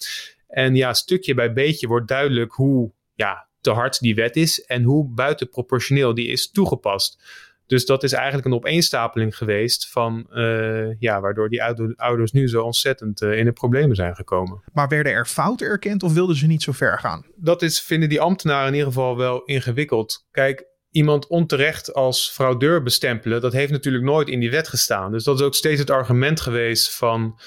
En 0.47 0.75
ja, 0.75 0.93
stukje 0.93 1.33
bij 1.33 1.53
beetje 1.53 1.87
wordt 1.87 2.07
duidelijk 2.07 2.51
hoe 2.51 2.91
ja, 3.19 3.47
te 3.61 3.71
hard 3.71 3.99
die 3.99 4.15
wet 4.15 4.35
is 4.35 4.65
en 4.65 4.83
hoe 4.83 5.07
buitenproportioneel 5.13 6.13
die 6.13 6.27
is 6.27 6.51
toegepast. 6.51 7.21
Dus 7.65 7.85
dat 7.85 8.03
is 8.03 8.13
eigenlijk 8.13 8.45
een 8.45 8.53
opeenstapeling 8.53 9.37
geweest 9.37 9.89
van, 9.89 10.27
uh, 10.31 10.99
ja, 10.99 11.21
waardoor 11.21 11.49
die 11.49 11.63
ouders 11.95 12.31
nu 12.31 12.47
zo 12.47 12.63
ontzettend 12.63 13.21
uh, 13.21 13.37
in 13.37 13.45
de 13.45 13.51
problemen 13.51 13.95
zijn 13.95 14.15
gekomen. 14.15 14.63
Maar 14.73 14.87
werden 14.87 15.13
er 15.13 15.25
fouten 15.25 15.67
erkend 15.67 16.03
of 16.03 16.13
wilden 16.13 16.35
ze 16.35 16.47
niet 16.47 16.63
zo 16.63 16.71
ver 16.71 16.99
gaan? 16.99 17.25
Dat 17.35 17.61
is, 17.61 17.81
vinden 17.81 18.09
die 18.09 18.21
ambtenaren 18.21 18.67
in 18.67 18.73
ieder 18.73 18.87
geval 18.87 19.17
wel 19.17 19.43
ingewikkeld. 19.43 20.27
Kijk, 20.31 20.65
iemand 20.91 21.27
onterecht 21.27 21.93
als 21.93 22.29
fraudeur 22.29 22.83
bestempelen, 22.83 23.41
dat 23.41 23.53
heeft 23.53 23.71
natuurlijk 23.71 24.03
nooit 24.03 24.27
in 24.27 24.39
die 24.39 24.51
wet 24.51 24.67
gestaan. 24.67 25.11
Dus 25.11 25.23
dat 25.23 25.39
is 25.39 25.45
ook 25.45 25.55
steeds 25.55 25.79
het 25.79 25.89
argument 25.89 26.41
geweest 26.41 26.95
van 26.95 27.39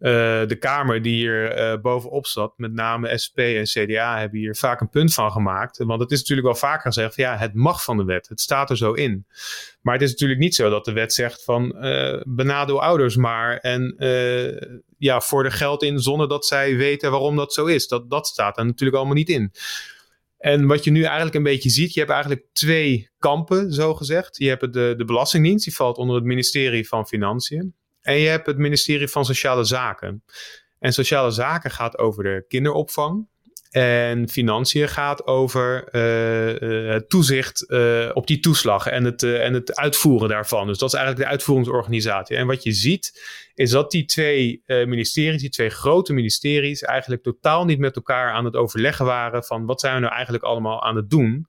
uh, 0.00 0.10
de 0.46 0.56
Kamer 0.58 1.02
die 1.02 1.14
hier 1.14 1.58
uh, 1.58 1.80
bovenop 1.80 2.26
zat, 2.26 2.52
met 2.56 2.72
name 2.72 3.18
SP 3.24 3.38
en 3.38 3.64
CDA, 3.64 4.18
hebben 4.18 4.38
hier 4.38 4.56
vaak 4.56 4.80
een 4.80 4.88
punt 4.88 5.14
van 5.14 5.32
gemaakt. 5.32 5.78
Want 5.78 6.00
het 6.00 6.10
is 6.10 6.18
natuurlijk 6.18 6.46
wel 6.46 6.56
vaker 6.56 6.92
gezegd: 6.92 7.16
ja, 7.16 7.36
het 7.36 7.54
mag 7.54 7.84
van 7.84 7.96
de 7.96 8.04
wet. 8.04 8.28
Het 8.28 8.40
staat 8.40 8.70
er 8.70 8.76
zo 8.76 8.92
in. 8.92 9.26
Maar 9.80 9.94
het 9.94 10.02
is 10.02 10.10
natuurlijk 10.10 10.40
niet 10.40 10.54
zo 10.54 10.70
dat 10.70 10.84
de 10.84 10.92
wet 10.92 11.12
zegt 11.12 11.44
van 11.44 11.86
uh, 11.86 12.20
benadeel 12.26 12.82
ouders 12.82 13.16
maar 13.16 13.56
en 13.56 13.94
ja, 14.98 15.20
voor 15.20 15.44
er 15.44 15.52
geld 15.52 15.82
in 15.82 15.98
zonder 15.98 16.28
dat 16.28 16.46
zij 16.46 16.76
weten 16.76 17.10
waarom 17.10 17.36
dat 17.36 17.52
zo 17.52 17.66
is. 17.66 17.88
Dat, 17.88 18.10
dat 18.10 18.26
staat 18.26 18.58
er 18.58 18.64
natuurlijk 18.64 18.98
allemaal 18.98 19.16
niet 19.16 19.28
in. 19.28 19.52
En 20.40 20.66
wat 20.66 20.84
je 20.84 20.90
nu 20.90 21.02
eigenlijk 21.02 21.34
een 21.34 21.42
beetje 21.42 21.70
ziet, 21.70 21.94
je 21.94 22.00
hebt 22.00 22.12
eigenlijk 22.12 22.46
twee 22.52 23.10
kampen, 23.18 23.72
zo 23.72 23.94
gezegd. 23.94 24.36
Je 24.36 24.48
hebt 24.48 24.72
de, 24.72 24.94
de 24.96 25.04
Belastingdienst, 25.04 25.64
die 25.64 25.74
valt 25.74 25.96
onder 25.96 26.16
het 26.16 26.24
ministerie 26.24 26.88
van 26.88 27.06
Financiën. 27.06 27.74
En 28.00 28.16
je 28.16 28.28
hebt 28.28 28.46
het 28.46 28.58
ministerie 28.58 29.08
van 29.08 29.24
Sociale 29.24 29.64
Zaken. 29.64 30.24
En 30.78 30.92
Sociale 30.92 31.30
Zaken 31.30 31.70
gaat 31.70 31.98
over 31.98 32.22
de 32.22 32.44
kinderopvang. 32.48 33.28
En 33.70 34.28
financiën 34.28 34.88
gaat 34.88 35.26
over 35.26 35.88
uh, 35.92 36.92
het 36.92 37.08
toezicht 37.08 37.64
uh, 37.68 38.10
op 38.12 38.26
die 38.26 38.40
toeslag 38.40 38.86
en 38.86 39.04
het, 39.04 39.22
en 39.22 39.54
het 39.54 39.76
uitvoeren 39.76 40.28
daarvan. 40.28 40.66
Dus 40.66 40.78
dat 40.78 40.88
is 40.88 40.94
eigenlijk 40.94 41.26
de 41.26 41.32
uitvoeringsorganisatie. 41.32 42.36
En 42.36 42.46
wat 42.46 42.62
je 42.62 42.72
ziet, 42.72 43.20
is 43.54 43.70
dat 43.70 43.90
die 43.90 44.04
twee 44.04 44.62
ministeries, 44.66 45.40
die 45.40 45.50
twee 45.50 45.70
grote 45.70 46.12
ministeries, 46.12 46.82
eigenlijk 46.82 47.22
totaal 47.22 47.64
niet 47.64 47.78
met 47.78 47.96
elkaar 47.96 48.32
aan 48.32 48.44
het 48.44 48.56
overleggen 48.56 49.04
waren 49.04 49.44
van 49.44 49.66
wat 49.66 49.80
zijn 49.80 49.94
we 49.94 50.00
nou 50.00 50.12
eigenlijk 50.12 50.44
allemaal 50.44 50.82
aan 50.82 50.96
het 50.96 51.10
doen. 51.10 51.46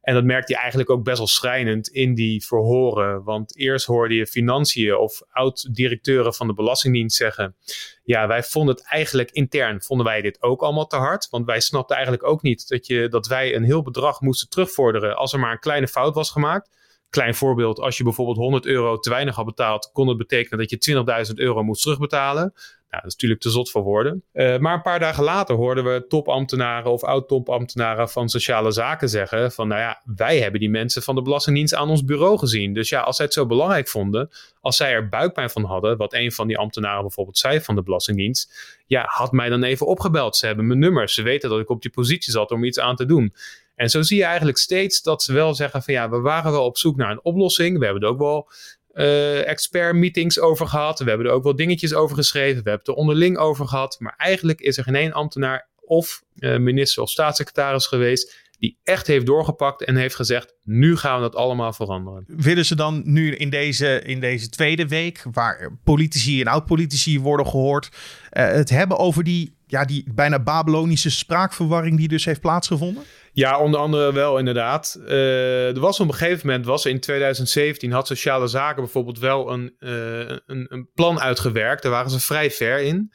En 0.00 0.14
dat 0.14 0.24
merkte 0.24 0.52
je 0.52 0.58
eigenlijk 0.58 0.90
ook 0.90 1.04
best 1.04 1.18
wel 1.18 1.26
schrijnend 1.26 1.88
in 1.88 2.14
die 2.14 2.46
verhoren. 2.46 3.22
Want 3.22 3.56
eerst 3.56 3.86
hoorde 3.86 4.14
je 4.14 4.26
financiën 4.26 4.96
of 4.96 5.22
oud-directeuren 5.30 6.34
van 6.34 6.46
de 6.46 6.54
Belastingdienst 6.54 7.16
zeggen: 7.16 7.56
Ja, 8.02 8.26
wij 8.26 8.42
vonden 8.42 8.74
het 8.74 8.84
eigenlijk 8.84 9.30
intern, 9.30 9.82
vonden 9.82 10.06
wij 10.06 10.20
dit 10.20 10.42
ook 10.42 10.62
allemaal 10.62 10.86
te 10.86 10.96
hard. 10.96 11.28
Want 11.30 11.46
wij 11.46 11.60
snapten 11.60 11.96
eigenlijk 11.96 12.26
ook 12.26 12.42
niet 12.42 12.68
dat, 12.68 12.86
je, 12.86 13.08
dat 13.08 13.26
wij 13.26 13.54
een 13.54 13.64
heel 13.64 13.82
bedrag 13.82 14.20
moesten 14.20 14.48
terugvorderen 14.48 15.16
als 15.16 15.32
er 15.32 15.38
maar 15.38 15.52
een 15.52 15.58
kleine 15.58 15.88
fout 15.88 16.14
was 16.14 16.30
gemaakt. 16.30 16.78
Klein 17.10 17.34
voorbeeld, 17.34 17.78
als 17.80 17.96
je 17.96 18.04
bijvoorbeeld 18.04 18.36
100 18.36 18.66
euro 18.66 18.98
te 18.98 19.10
weinig 19.10 19.34
had 19.34 19.44
betaald, 19.44 19.90
kon 19.92 20.08
het 20.08 20.16
betekenen 20.16 20.58
dat 20.58 20.70
je 20.70 21.26
20.000 21.28 21.34
euro 21.34 21.62
moest 21.62 21.82
terugbetalen. 21.82 22.52
Nou, 22.90 23.02
dat 23.02 23.10
is 23.10 23.12
natuurlijk 23.12 23.40
te 23.40 23.50
zot 23.50 23.70
voor 23.70 23.82
woorden. 23.82 24.22
Uh, 24.32 24.58
maar 24.58 24.74
een 24.74 24.82
paar 24.82 24.98
dagen 24.98 25.24
later 25.24 25.54
hoorden 25.54 25.84
we 25.84 26.06
topambtenaren 26.08 26.92
of 26.92 27.04
oud-topambtenaren 27.04 28.08
van 28.08 28.28
sociale 28.28 28.70
zaken 28.70 29.08
zeggen 29.08 29.52
van, 29.52 29.68
nou 29.68 29.80
ja, 29.80 30.02
wij 30.16 30.38
hebben 30.40 30.60
die 30.60 30.70
mensen 30.70 31.02
van 31.02 31.14
de 31.14 31.22
Belastingdienst 31.22 31.74
aan 31.74 31.88
ons 31.88 32.04
bureau 32.04 32.38
gezien. 32.38 32.74
Dus 32.74 32.88
ja, 32.88 33.00
als 33.00 33.16
zij 33.16 33.24
het 33.24 33.34
zo 33.34 33.46
belangrijk 33.46 33.88
vonden, 33.88 34.30
als 34.60 34.76
zij 34.76 34.92
er 34.92 35.08
buikpijn 35.08 35.50
van 35.50 35.64
hadden, 35.64 35.96
wat 35.96 36.14
een 36.14 36.32
van 36.32 36.46
die 36.46 36.58
ambtenaren 36.58 37.00
bijvoorbeeld 37.00 37.38
zei 37.38 37.60
van 37.60 37.74
de 37.74 37.82
Belastingdienst, 37.82 38.52
ja, 38.86 39.04
had 39.06 39.32
mij 39.32 39.48
dan 39.48 39.62
even 39.62 39.86
opgebeld. 39.86 40.36
Ze 40.36 40.46
hebben 40.46 40.66
mijn 40.66 40.78
nummer, 40.78 41.08
ze 41.08 41.22
weten 41.22 41.50
dat 41.50 41.60
ik 41.60 41.70
op 41.70 41.82
die 41.82 41.90
positie 41.90 42.32
zat 42.32 42.50
om 42.50 42.64
iets 42.64 42.78
aan 42.78 42.96
te 42.96 43.06
doen. 43.06 43.34
En 43.74 43.90
zo 43.90 44.02
zie 44.02 44.18
je 44.18 44.24
eigenlijk 44.24 44.58
steeds 44.58 45.02
dat 45.02 45.22
ze 45.22 45.32
wel 45.32 45.54
zeggen 45.54 45.82
van 45.82 45.94
ja, 45.94 46.10
we 46.10 46.20
waren 46.20 46.52
wel 46.52 46.64
op 46.64 46.78
zoek 46.78 46.96
naar 46.96 47.10
een 47.10 47.24
oplossing. 47.24 47.78
We 47.78 47.84
hebben 47.84 48.02
er 48.02 48.08
ook 48.08 48.18
wel 48.18 48.48
uh, 48.94 49.48
expert 49.48 49.94
meetings 49.94 50.38
over 50.38 50.66
gehad. 50.66 50.98
We 50.98 51.08
hebben 51.08 51.26
er 51.26 51.32
ook 51.32 51.42
wel 51.42 51.56
dingetjes 51.56 51.94
over 51.94 52.16
geschreven. 52.16 52.62
We 52.62 52.70
hebben 52.70 52.86
het 52.86 52.88
er 52.88 52.94
onderling 52.94 53.38
over 53.38 53.68
gehad. 53.68 53.96
Maar 53.98 54.14
eigenlijk 54.16 54.60
is 54.60 54.76
er 54.76 54.84
geen 54.84 54.94
één 54.94 55.12
ambtenaar 55.12 55.68
of 55.80 56.22
uh, 56.38 56.56
minister 56.56 57.02
of 57.02 57.10
staatssecretaris 57.10 57.86
geweest 57.86 58.49
die 58.60 58.78
echt 58.82 59.06
heeft 59.06 59.26
doorgepakt 59.26 59.84
en 59.84 59.96
heeft 59.96 60.14
gezegd: 60.14 60.54
nu 60.62 60.96
gaan 60.96 61.16
we 61.16 61.22
dat 61.22 61.34
allemaal 61.34 61.72
veranderen. 61.72 62.24
Willen 62.26 62.64
ze 62.64 62.74
dan 62.74 63.02
nu 63.04 63.34
in 63.34 63.50
deze, 63.50 64.02
in 64.02 64.20
deze 64.20 64.48
tweede 64.48 64.88
week, 64.88 65.24
waar 65.32 65.78
politici 65.84 66.40
en 66.40 66.46
oud-politici 66.46 67.20
worden 67.20 67.46
gehoord, 67.46 67.88
uh, 68.32 68.46
het 68.46 68.70
hebben 68.70 68.98
over 68.98 69.24
die, 69.24 69.56
ja, 69.66 69.84
die 69.84 70.04
bijna 70.14 70.38
Babylonische 70.38 71.10
spraakverwarring 71.10 71.96
die 71.96 72.08
dus 72.08 72.24
heeft 72.24 72.40
plaatsgevonden? 72.40 73.02
Ja, 73.32 73.58
onder 73.58 73.80
andere 73.80 74.12
wel 74.12 74.38
inderdaad. 74.38 75.00
Uh, 75.00 75.68
er 75.68 75.80
was 75.80 76.00
op 76.00 76.08
een 76.08 76.14
gegeven 76.14 76.46
moment, 76.46 76.66
was 76.66 76.86
in 76.86 77.00
2017, 77.00 77.92
had 77.92 78.06
Sociale 78.06 78.46
Zaken 78.46 78.82
bijvoorbeeld 78.82 79.18
wel 79.18 79.52
een, 79.52 79.74
uh, 79.78 80.18
een, 80.46 80.66
een, 80.68 80.88
plan 80.94 81.20
uitgewerkt. 81.20 81.82
Daar 81.82 81.92
waren 81.92 82.10
ze 82.10 82.20
vrij 82.20 82.50
ver 82.50 82.78
in. 82.78 83.12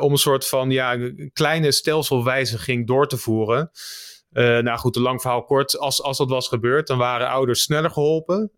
Om 0.00 0.12
een 0.12 0.16
soort 0.16 0.48
van 0.48 0.70
ja, 0.70 0.98
kleine 1.32 1.72
stelselwijziging 1.72 2.86
door 2.86 3.08
te 3.08 3.16
voeren. 3.16 3.70
Nou 4.42 4.78
goed, 4.78 4.96
een 4.96 5.02
lang 5.02 5.20
verhaal 5.20 5.44
kort. 5.44 5.78
Als, 5.78 6.02
als 6.02 6.18
dat 6.18 6.28
was 6.28 6.48
gebeurd, 6.48 6.86
dan 6.86 6.98
waren 6.98 7.28
ouders 7.28 7.62
sneller 7.62 7.90
geholpen. 7.90 8.50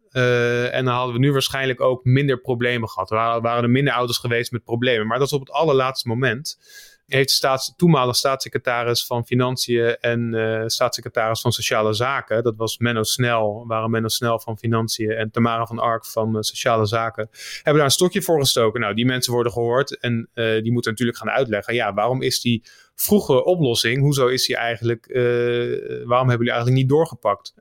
en 0.71 0.85
dan 0.85 0.95
hadden 0.95 1.15
we 1.15 1.21
nu 1.21 1.33
waarschijnlijk 1.33 1.81
ook 1.81 2.05
minder 2.05 2.41
problemen 2.41 2.89
gehad. 2.89 3.11
Er 3.11 3.17
waren, 3.17 3.43
waren 3.43 3.63
er 3.63 3.71
minder 3.71 3.95
ouders 3.95 4.19
geweest 4.19 4.53
met 4.53 4.65
problemen. 4.65 5.07
Maar 5.07 5.19
dat 5.19 5.27
is 5.27 5.33
op 5.33 5.41
het 5.41 5.51
allerlaatste 5.51 6.09
moment 6.09 6.59
heeft 7.07 7.31
staats, 7.31 7.75
toenmalige 7.77 8.19
staatssecretaris 8.19 9.07
van 9.07 9.27
Financiën 9.27 9.97
en 10.01 10.35
uh, 10.35 10.63
staatssecretaris 10.67 11.41
van 11.41 11.53
Sociale 11.53 11.93
Zaken, 11.93 12.43
dat 12.43 12.57
was 12.57 12.79
Menno 12.79 13.03
Snel, 13.03 13.65
waren 13.67 13.91
Menno 13.91 14.09
Snel 14.09 14.41
van 14.41 14.59
Financiën 14.59 15.11
en 15.11 15.31
Tamara 15.31 15.67
van 15.67 15.79
Ark 15.79 16.07
van 16.07 16.37
uh, 16.37 16.41
Sociale 16.41 16.87
Zaken, 16.87 17.29
hebben 17.55 17.75
daar 17.75 17.85
een 17.85 17.91
stokje 17.91 18.23
voor 18.23 18.41
gestoken. 18.41 18.81
Nou, 18.81 18.95
die 18.95 19.07
mensen 19.07 19.33
worden 19.33 19.53
gehoord 19.53 19.99
en 19.99 20.29
uh, 20.35 20.63
die 20.63 20.73
moeten 20.73 20.91
natuurlijk 20.91 21.19
gaan 21.19 21.31
uitleggen, 21.31 21.75
ja, 21.75 21.95
waarom 21.95 22.23
is 22.23 22.41
die 22.41 22.63
vroege 22.95 23.45
oplossing, 23.45 24.01
hoezo 24.01 24.27
is 24.27 24.47
die 24.47 24.57
eigenlijk, 24.57 25.07
waarom 26.05 26.29
hebben 26.29 26.47
jullie 26.47 26.53
eigenlijk 26.53 26.77
niet 26.77 26.89
doorgepakt? 26.89 27.55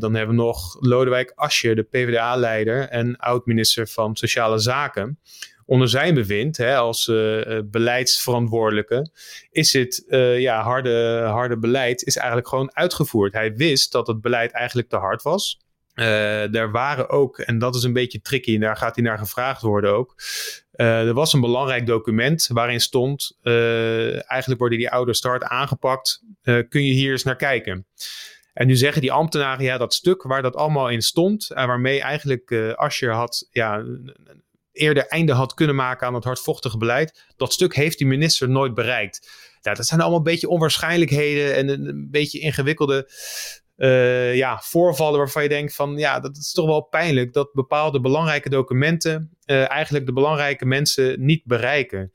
dan 0.00 0.14
hebben 0.14 0.36
we 0.36 0.42
nog 0.42 0.76
Lodewijk 0.80 1.32
Asje, 1.34 1.74
de 1.74 1.82
PvdA-leider 1.82 2.88
en 2.88 3.16
oud-minister 3.16 3.88
van 3.88 4.16
Sociale 4.16 4.58
Zaken 4.58 5.18
onder 5.66 5.88
zijn 5.88 6.14
bewind 6.14 6.56
hè, 6.56 6.76
als 6.76 7.06
uh, 7.06 7.60
beleidsverantwoordelijke, 7.64 9.10
is 9.50 9.72
het 9.72 10.04
uh, 10.08 10.40
ja, 10.40 10.62
harde, 10.62 11.22
harde 11.24 11.58
beleid 11.58 12.02
is 12.02 12.16
eigenlijk 12.16 12.48
gewoon 12.48 12.74
uitgevoerd. 12.74 13.32
Hij 13.32 13.54
wist 13.54 13.92
dat 13.92 14.06
het 14.06 14.20
beleid 14.20 14.52
eigenlijk 14.52 14.88
te 14.88 14.96
hard 14.96 15.22
was. 15.22 15.60
Er 15.94 16.70
waren 16.70 17.08
ook, 17.08 17.38
en 17.38 17.58
dat 17.58 17.74
is 17.74 17.82
een 17.82 17.92
beetje 17.92 18.20
tricky, 18.20 18.54
en 18.54 18.60
daar 18.60 18.76
gaat 18.76 18.94
hij 18.94 19.04
naar 19.04 19.18
gevraagd 19.18 19.62
worden 19.62 19.92
ook. 19.92 20.14
er 20.72 21.14
was 21.14 21.32
een 21.32 21.40
belangrijk 21.40 21.86
document 21.86 22.48
waarin 22.52 22.80
stond: 22.80 23.38
eigenlijk 23.42 24.60
worden 24.60 24.78
die 24.78 24.90
ouders 24.90 25.22
hard 25.22 25.42
aangepakt. 25.42 26.22
kun 26.42 26.84
je 26.84 26.92
hier 26.92 27.10
eens 27.10 27.22
naar 27.22 27.36
kijken? 27.36 27.86
En 28.52 28.66
nu 28.66 28.76
zeggen 28.76 29.00
die 29.00 29.12
ambtenaren, 29.12 29.64
ja, 29.64 29.78
dat 29.78 29.94
stuk 29.94 30.22
waar 30.22 30.42
dat 30.42 30.56
allemaal 30.56 30.90
in 30.90 31.02
stond, 31.02 31.50
en 31.50 31.66
waarmee 31.66 32.00
eigenlijk 32.00 32.52
Ascher 32.74 33.12
had 33.12 33.48
ja, 33.50 33.84
eerder 34.76 35.06
einde 35.06 35.32
had 35.32 35.54
kunnen 35.54 35.76
maken 35.76 36.06
aan 36.06 36.14
het 36.14 36.24
hardvochtige 36.24 36.78
beleid. 36.78 37.24
Dat 37.36 37.52
stuk 37.52 37.74
heeft 37.74 37.98
die 37.98 38.06
minister 38.06 38.48
nooit 38.48 38.74
bereikt. 38.74 39.30
Ja, 39.60 39.74
dat 39.74 39.86
zijn 39.86 40.00
allemaal 40.00 40.18
een 40.18 40.24
beetje 40.24 40.48
onwaarschijnlijkheden 40.48 41.54
en 41.54 41.68
een, 41.68 42.08
beetje 42.10 42.38
ingewikkelde 42.38 43.10
uh, 43.76 44.34
ja, 44.34 44.60
voorvallen 44.62 45.18
waarvan 45.18 45.42
je 45.42 45.48
denkt 45.48 45.74
van 45.74 45.96
ja, 45.96 46.20
dat 46.20 46.36
is 46.36 46.52
toch 46.52 46.66
wel 46.66 46.82
pijnlijk 46.82 47.32
dat 47.32 47.52
bepaalde 47.52 48.00
belangrijke 48.00 48.48
documenten 48.48 49.36
uh, 49.46 49.70
eigenlijk 49.70 50.06
de 50.06 50.12
belangrijke 50.12 50.66
mensen 50.66 51.24
niet 51.24 51.44
bereiken. 51.44 52.12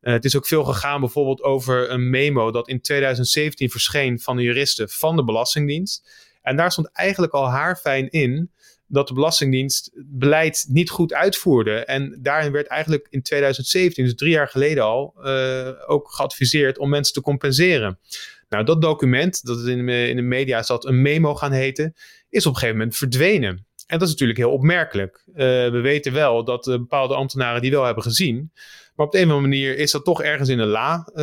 Uh, 0.00 0.12
het 0.12 0.24
is 0.24 0.36
ook 0.36 0.46
veel 0.46 0.64
gegaan 0.64 1.00
bijvoorbeeld 1.00 1.42
over 1.42 1.90
een 1.90 2.10
memo 2.10 2.50
dat 2.50 2.68
in 2.68 2.80
2017 2.80 3.70
verscheen 3.70 4.20
van 4.20 4.36
de 4.36 4.42
juristen 4.42 4.88
van 4.88 5.16
de 5.16 5.24
Belastingdienst. 5.24 6.10
En 6.42 6.56
daar 6.56 6.72
stond 6.72 6.92
eigenlijk 6.92 7.32
al 7.32 7.50
haarfijn 7.50 8.10
in 8.10 8.52
dat 8.92 9.08
de 9.08 9.14
Belastingdienst 9.14 9.90
beleid 9.94 10.64
niet 10.68 10.90
goed 10.90 11.12
uitvoerde. 11.12 11.84
En 11.84 12.18
daarin 12.22 12.52
werd 12.52 12.66
eigenlijk 12.66 13.06
in 13.10 13.22
2017, 13.22 14.04
dus 14.04 14.14
drie 14.14 14.30
jaar 14.30 14.48
geleden 14.48 14.84
al, 14.84 15.14
uh, 15.24 15.68
ook 15.86 16.10
geadviseerd 16.10 16.78
om 16.78 16.88
mensen 16.88 17.14
te 17.14 17.20
compenseren. 17.20 17.98
Nou, 18.48 18.64
dat 18.64 18.82
document, 18.82 19.46
dat 19.46 19.66
in, 19.66 19.88
in 19.88 20.16
de 20.16 20.22
media 20.22 20.62
zat 20.62 20.84
een 20.84 21.02
memo 21.02 21.34
gaan 21.34 21.52
heten, 21.52 21.94
is 22.28 22.46
op 22.46 22.52
een 22.52 22.58
gegeven 22.58 22.78
moment 22.78 22.96
verdwenen. 22.96 23.66
En 23.86 23.98
dat 23.98 24.02
is 24.02 24.12
natuurlijk 24.12 24.38
heel 24.38 24.52
opmerkelijk. 24.52 25.22
Uh, 25.26 25.36
we 25.70 25.80
weten 25.82 26.12
wel 26.12 26.44
dat 26.44 26.66
uh, 26.66 26.76
bepaalde 26.76 27.14
ambtenaren 27.14 27.62
die 27.62 27.70
wel 27.70 27.84
hebben 27.84 28.02
gezien. 28.02 28.52
Maar 28.94 29.06
op 29.06 29.12
de 29.12 29.18
een 29.18 29.24
of 29.24 29.32
andere 29.34 29.48
manier 29.48 29.78
is 29.78 29.90
dat 29.90 30.04
toch 30.04 30.22
ergens 30.22 30.48
in 30.48 30.58
een 30.58 30.68
la 30.68 31.08
uh, 31.14 31.22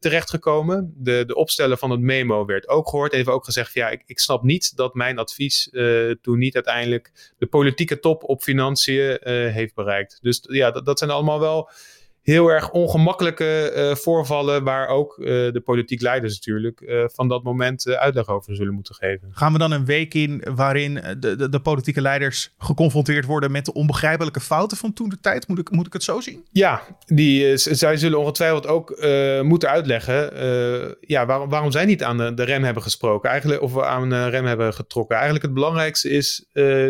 terechtgekomen. 0.00 0.94
De, 0.96 1.24
de 1.26 1.34
opstellen 1.34 1.78
van 1.78 1.90
het 1.90 2.00
memo 2.00 2.44
werd 2.44 2.68
ook 2.68 2.88
gehoord. 2.88 3.12
Even 3.12 3.32
ook 3.32 3.44
gezegd: 3.44 3.74
ja, 3.74 3.88
ik, 3.88 4.02
ik 4.06 4.18
snap 4.18 4.42
niet 4.42 4.76
dat 4.76 4.94
mijn 4.94 5.18
advies 5.18 5.68
uh, 5.72 6.10
toen 6.22 6.38
niet 6.38 6.54
uiteindelijk 6.54 7.34
de 7.38 7.46
politieke 7.46 7.98
top 7.98 8.22
op 8.22 8.42
financiën 8.42 9.10
uh, 9.10 9.18
heeft 9.52 9.74
bereikt. 9.74 10.18
Dus 10.20 10.44
ja, 10.50 10.70
dat 10.70 10.98
zijn 10.98 11.10
allemaal 11.10 11.40
wel 11.40 11.70
heel 12.32 12.48
erg 12.48 12.70
ongemakkelijke 12.70 13.72
uh, 13.76 13.94
voorvallen 13.94 14.64
waar 14.64 14.88
ook 14.88 15.16
uh, 15.18 15.26
de 15.26 15.62
politiek 15.64 16.00
leiders 16.00 16.34
natuurlijk 16.34 16.80
uh, 16.80 17.04
van 17.06 17.28
dat 17.28 17.42
moment 17.42 17.88
uitleg 17.88 18.28
over 18.28 18.54
zullen 18.54 18.74
moeten 18.74 18.94
geven. 18.94 19.28
Gaan 19.32 19.52
we 19.52 19.58
dan 19.58 19.72
een 19.72 19.84
week 19.84 20.14
in 20.14 20.44
waarin 20.54 20.94
de, 20.94 21.36
de, 21.36 21.48
de, 21.48 21.60
politieke 21.60 22.00
leiders 22.00 22.54
geconfronteerd 22.58 23.24
worden 23.24 23.50
met 23.50 23.64
de 23.64 23.72
onbegrijpelijke 23.72 24.40
fouten 24.40 24.76
van 24.76 24.92
toen 24.92 25.08
de 25.08 25.20
tijd? 25.20 25.48
Moet 25.48 25.58
ik, 25.58 25.70
moet 25.70 25.86
ik 25.86 25.92
het 25.92 26.02
zo 26.02 26.20
zien? 26.20 26.44
Ja, 26.50 26.82
die, 27.06 27.56
zij 27.56 27.96
zullen 27.96 28.18
ongetwijfeld 28.18 28.66
ook 28.66 29.06
moeten 29.42 29.68
uitleggen 29.68 30.16
ja, 31.00 31.26
waarom, 31.26 31.48
waarom 31.48 31.70
zij 31.70 31.84
niet 31.84 32.02
aan 32.02 32.16
de, 32.16 32.34
de, 32.34 32.44
rem 32.44 32.64
hebben 32.64 32.82
gesproken 32.82 33.30
eigenlijk, 33.30 33.62
of 33.62 33.78
aan 33.78 34.08
de 34.08 34.28
rem 34.28 34.44
hebben 34.44 34.74
getrokken. 34.74 35.14
Eigenlijk 35.14 35.44
het 35.44 35.54
belangrijkste 35.54 36.08
is 36.10 36.46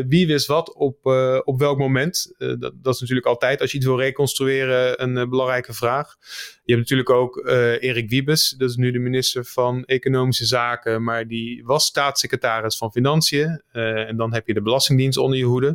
wie 0.09 0.27
wist 0.27 0.47
wat 0.47 0.75
op, 0.75 1.07
op 1.45 1.59
welk 1.59 1.79
moment. 1.79 2.35
dat, 2.39 2.73
dat 2.75 2.95
is 2.95 3.01
natuurlijk 3.01 3.27
altijd 3.27 3.61
als 3.61 3.71
je 3.71 3.77
iets 3.77 3.87
wil 3.87 3.99
reconstrueren 3.99 5.03
een 5.03 5.28
belangrijke 5.29 5.75
vraag. 5.75 6.17
Je 6.63 6.75
hebt 6.75 6.79
natuurlijk 6.79 7.11
ook 7.11 7.37
uh, 7.37 7.83
Erik 7.83 8.09
Wiebes, 8.11 8.55
dat 8.59 8.71
is 8.71 8.77
nu 8.77 8.91
de 8.91 8.99
minister 8.99 9.45
van 9.45 9.85
Economische 9.85 10.47
Zaken, 10.47 11.03
maar 11.03 11.27
die 11.27 11.65
was 11.65 11.85
staatssecretaris 11.85 12.77
van 12.77 12.93
Financiën. 12.93 13.63
Uh, 13.73 14.09
en 14.09 14.17
dan 14.17 14.33
heb 14.33 14.47
je 14.47 14.55
de 14.55 14.63
Belastingdienst 14.63 15.19
onder 15.19 15.39
je 15.39 15.45
hoede. 15.45 15.71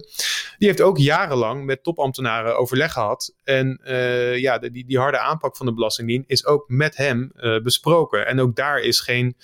Die 0.57 0.67
heeft 0.67 0.81
ook 0.81 0.97
jarenlang 0.97 1.65
met 1.65 1.83
topambtenaren 1.83 2.57
overleg 2.57 2.91
gehad. 2.91 3.35
En 3.43 3.81
uh, 3.85 4.37
ja, 4.37 4.57
die, 4.57 4.85
die 4.85 4.99
harde 4.99 5.19
aanpak 5.19 5.57
van 5.57 5.65
de 5.65 5.73
Belastingdienst 5.73 6.29
is 6.29 6.45
ook 6.45 6.69
met 6.69 6.97
hem 6.97 7.31
besproken. 7.63 8.27
En 8.27 8.39
ook 8.39 8.55
daar 8.55 8.79
is 8.79 8.99
geen 8.99 9.37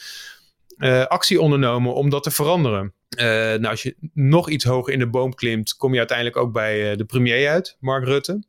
actie 1.08 1.42
ondernomen 1.42 1.94
om 1.94 2.10
dat 2.10 2.24
te 2.24 2.32
veranderen. 2.32 2.94
Nou, 3.18 3.66
als 3.66 3.84
je 3.84 3.96
nog 4.13 4.50
iets 4.50 4.63
hoger 4.63 4.94
in 4.94 5.00
de 5.00 5.10
boom 5.10 5.34
klimt, 5.34 5.74
kom 5.74 5.92
je 5.92 5.98
uiteindelijk 5.98 6.38
ook 6.38 6.54
bij 6.54 6.96
de 6.96 7.06
premier 7.06 7.50
uit, 7.50 7.78
Mark 7.80 8.04
Rutte. 8.04 8.44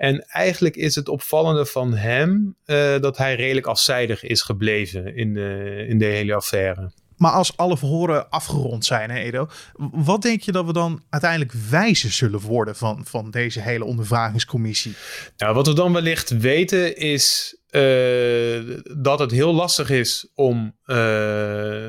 En 0.00 0.24
eigenlijk 0.26 0.76
is 0.76 0.94
het 0.94 1.08
opvallende 1.08 1.66
van 1.66 1.94
hem 1.94 2.56
uh, 2.66 2.98
dat 2.98 3.16
hij 3.16 3.34
redelijk 3.34 3.66
afzijdig 3.66 4.22
is 4.22 4.42
gebleven 4.42 5.16
in 5.16 5.34
de, 5.34 5.84
in 5.88 5.98
de 5.98 6.04
hele 6.04 6.34
affaire. 6.34 6.92
Maar 7.16 7.32
als 7.32 7.56
alle 7.56 7.76
verhoren 7.76 8.30
afgerond 8.30 8.84
zijn, 8.84 9.10
hè 9.10 9.18
Edo, 9.18 9.48
wat 9.92 10.22
denk 10.22 10.40
je 10.40 10.52
dat 10.52 10.66
we 10.66 10.72
dan 10.72 11.02
uiteindelijk 11.10 11.52
wijzer 11.70 12.12
zullen 12.12 12.40
worden 12.40 12.76
van, 12.76 13.06
van 13.06 13.30
deze 13.30 13.60
hele 13.60 13.84
ondervragingscommissie? 13.84 14.94
Nou, 15.36 15.54
wat 15.54 15.66
we 15.66 15.74
dan 15.74 15.92
wellicht 15.92 16.30
weten 16.30 16.96
is 16.96 17.56
uh, 17.70 18.76
dat 19.00 19.18
het 19.18 19.30
heel 19.30 19.54
lastig 19.54 19.90
is 19.90 20.30
om, 20.34 20.76
uh, 20.86 21.88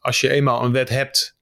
als 0.00 0.20
je 0.20 0.30
eenmaal 0.30 0.64
een 0.64 0.72
wet 0.72 0.88
hebt, 0.88 1.36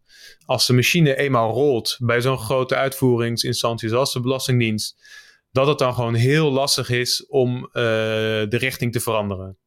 als 0.46 0.66
de 0.66 0.72
machine 0.72 1.16
eenmaal 1.16 1.52
rolt 1.52 1.96
bij 2.00 2.20
zo'n 2.20 2.38
grote 2.38 2.74
uitvoeringsinstantie 2.74 3.88
zoals 3.88 4.12
de 4.12 4.20
Belastingdienst 4.20 4.96
dat 5.56 5.66
het 5.66 5.78
dan 5.78 5.94
gewoon 5.94 6.14
heel 6.14 6.52
lastig 6.52 6.90
is 6.90 7.26
om 7.26 7.56
uh, 7.56 7.72
de 7.72 8.56
richting 8.56 8.92
te 8.92 9.00
veranderen. 9.00 9.58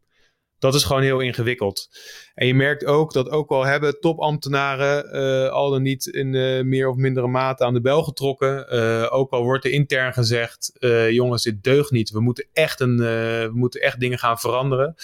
Dat 0.60 0.76
is 0.76 0.84
gewoon 0.84 1.02
heel 1.02 1.20
ingewikkeld. 1.20 1.90
En 2.34 2.48
je 2.48 2.54
merkt 2.54 2.86
ook 2.86 3.14
dat 3.14 3.30
ook 3.30 3.50
al 3.50 3.66
hebben 3.66 4.00
topambtenaren 4.00 5.16
uh, 5.16 5.50
al 5.50 5.70
dan 5.70 5.82
niet 5.82 6.06
in 6.06 6.34
uh, 6.34 6.64
meer 6.64 6.90
of 6.90 6.96
mindere 6.96 7.28
mate 7.28 7.64
aan 7.64 7.74
de 7.74 7.82
bel 7.82 8.04
getrokken. 8.04 8.70
Ook 9.12 9.32
al 9.32 9.44
wordt 9.44 9.66
er 9.66 9.72
intern 9.72 10.14
gezegd, 10.14 10.72
jongens, 11.10 11.44
dit 11.44 11.64
deugt 11.64 11.92
niet. 11.92 12.10
We 12.10 12.22
moeten, 12.22 12.48
echt 12.54 12.80
een, 12.80 12.98
we 12.98 13.52
moeten 13.54 13.82
echt 13.82 14.00
dingen 14.00 14.20
gaan 14.20 14.40
veranderen. 14.40 14.96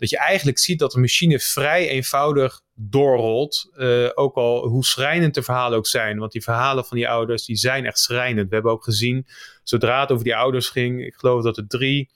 Dat 0.00 0.10
je 0.10 0.18
eigenlijk 0.18 0.58
ziet 0.58 0.78
dat 0.78 0.92
de 0.92 1.00
machine 1.00 1.38
vrij 1.38 1.88
eenvoudig 1.88 2.60
doorrolt. 2.74 3.70
ook 4.14 4.34
al 4.34 4.66
hoe 4.66 4.84
schrijnend 4.84 5.34
de 5.34 5.42
verhalen 5.42 5.78
ook 5.78 5.86
zijn. 5.86 6.18
Want 6.18 6.32
die 6.32 6.42
verhalen 6.42 6.84
van 6.84 6.96
die 6.96 7.08
ouders, 7.08 7.44
die 7.44 7.56
zijn 7.56 7.86
echt 7.86 7.98
schrijnend. 7.98 8.48
We 8.48 8.54
hebben 8.54 8.72
ook 8.72 8.84
gezien, 8.84 9.26
zodra 9.62 10.00
het 10.00 10.12
over 10.12 10.24
die 10.24 10.36
ouders 10.36 10.68
ging, 10.68 11.04
ik 11.04 11.14
geloof 11.14 11.42
dat 11.42 11.56
er 11.56 11.66
drie 11.66 12.10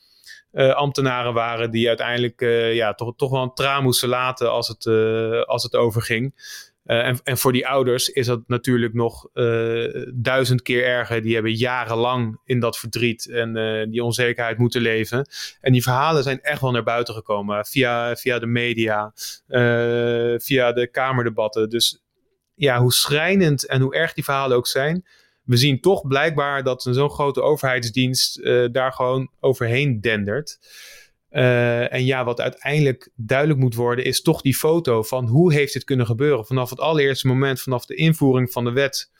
uh, 0.52 0.74
ambtenaren 0.74 1.34
waren 1.34 1.70
die 1.70 1.88
uiteindelijk 1.88 2.40
uh, 2.40 2.74
ja, 2.74 2.94
toch, 2.94 3.16
toch 3.16 3.30
wel 3.30 3.42
een 3.42 3.54
traan 3.54 3.82
moesten 3.82 4.08
laten 4.08 4.50
als 4.50 4.68
het, 4.68 4.86
als 5.46 5.62
het 5.62 5.74
overging. 5.74 6.34
En, 6.84 7.20
en 7.22 7.38
voor 7.38 7.52
die 7.52 7.66
ouders 7.66 8.08
is 8.08 8.26
dat 8.26 8.42
natuurlijk 8.46 8.94
nog 8.94 9.28
duizend 10.14 10.62
keer 10.62 10.84
erger. 10.84 11.22
Die 11.22 11.34
hebben 11.34 11.54
jarenlang 11.54 12.40
in 12.44 12.60
dat 12.60 12.78
verdriet 12.78 13.30
en 13.30 13.52
die 13.90 14.04
onzekerheid 14.04 14.58
moeten 14.58 14.80
leven. 14.80 15.26
En 15.60 15.72
die 15.72 15.82
verhalen 15.82 16.22
zijn 16.22 16.40
echt 16.40 16.60
wel 16.60 16.70
naar 16.70 16.82
buiten 16.82 17.14
gekomen 17.14 17.66
via, 17.66 18.16
via 18.16 18.38
de 18.38 18.46
media, 18.46 19.12
via 20.38 20.72
de 20.72 20.88
kamerdebatten. 20.90 21.68
Dus 21.68 22.02
ja, 22.54 22.80
hoe 22.80 22.92
schrijnend 22.92 23.66
en 23.66 23.80
hoe 23.80 23.94
erg 23.94 24.12
die 24.12 24.24
verhalen 24.24 24.56
ook 24.56 24.66
zijn, 24.66 25.06
we 25.44 25.56
zien 25.56 25.80
toch 25.80 26.06
blijkbaar 26.06 26.62
dat 26.62 26.82
zo'n 26.82 27.10
grote 27.10 27.42
overheidsdienst 27.42 28.42
daar 28.72 28.92
gewoon 28.92 29.30
overheen 29.40 30.00
dendert. 30.00 30.58
Uh, 31.34 31.92
en 31.92 32.04
ja, 32.04 32.24
wat 32.24 32.40
uiteindelijk 32.40 33.10
duidelijk 33.16 33.60
moet 33.60 33.74
worden, 33.74 34.04
is 34.04 34.22
toch 34.22 34.40
die 34.40 34.54
foto 34.54 35.02
van 35.02 35.26
hoe 35.26 35.52
heeft 35.52 35.72
dit 35.72 35.84
kunnen 35.84 36.06
gebeuren. 36.06 36.46
Vanaf 36.46 36.70
het 36.70 36.80
allereerste 36.80 37.26
moment, 37.26 37.60
vanaf 37.60 37.86
de 37.86 37.94
invoering 37.94 38.52
van 38.52 38.64
de 38.64 38.72
wet, 38.72 39.10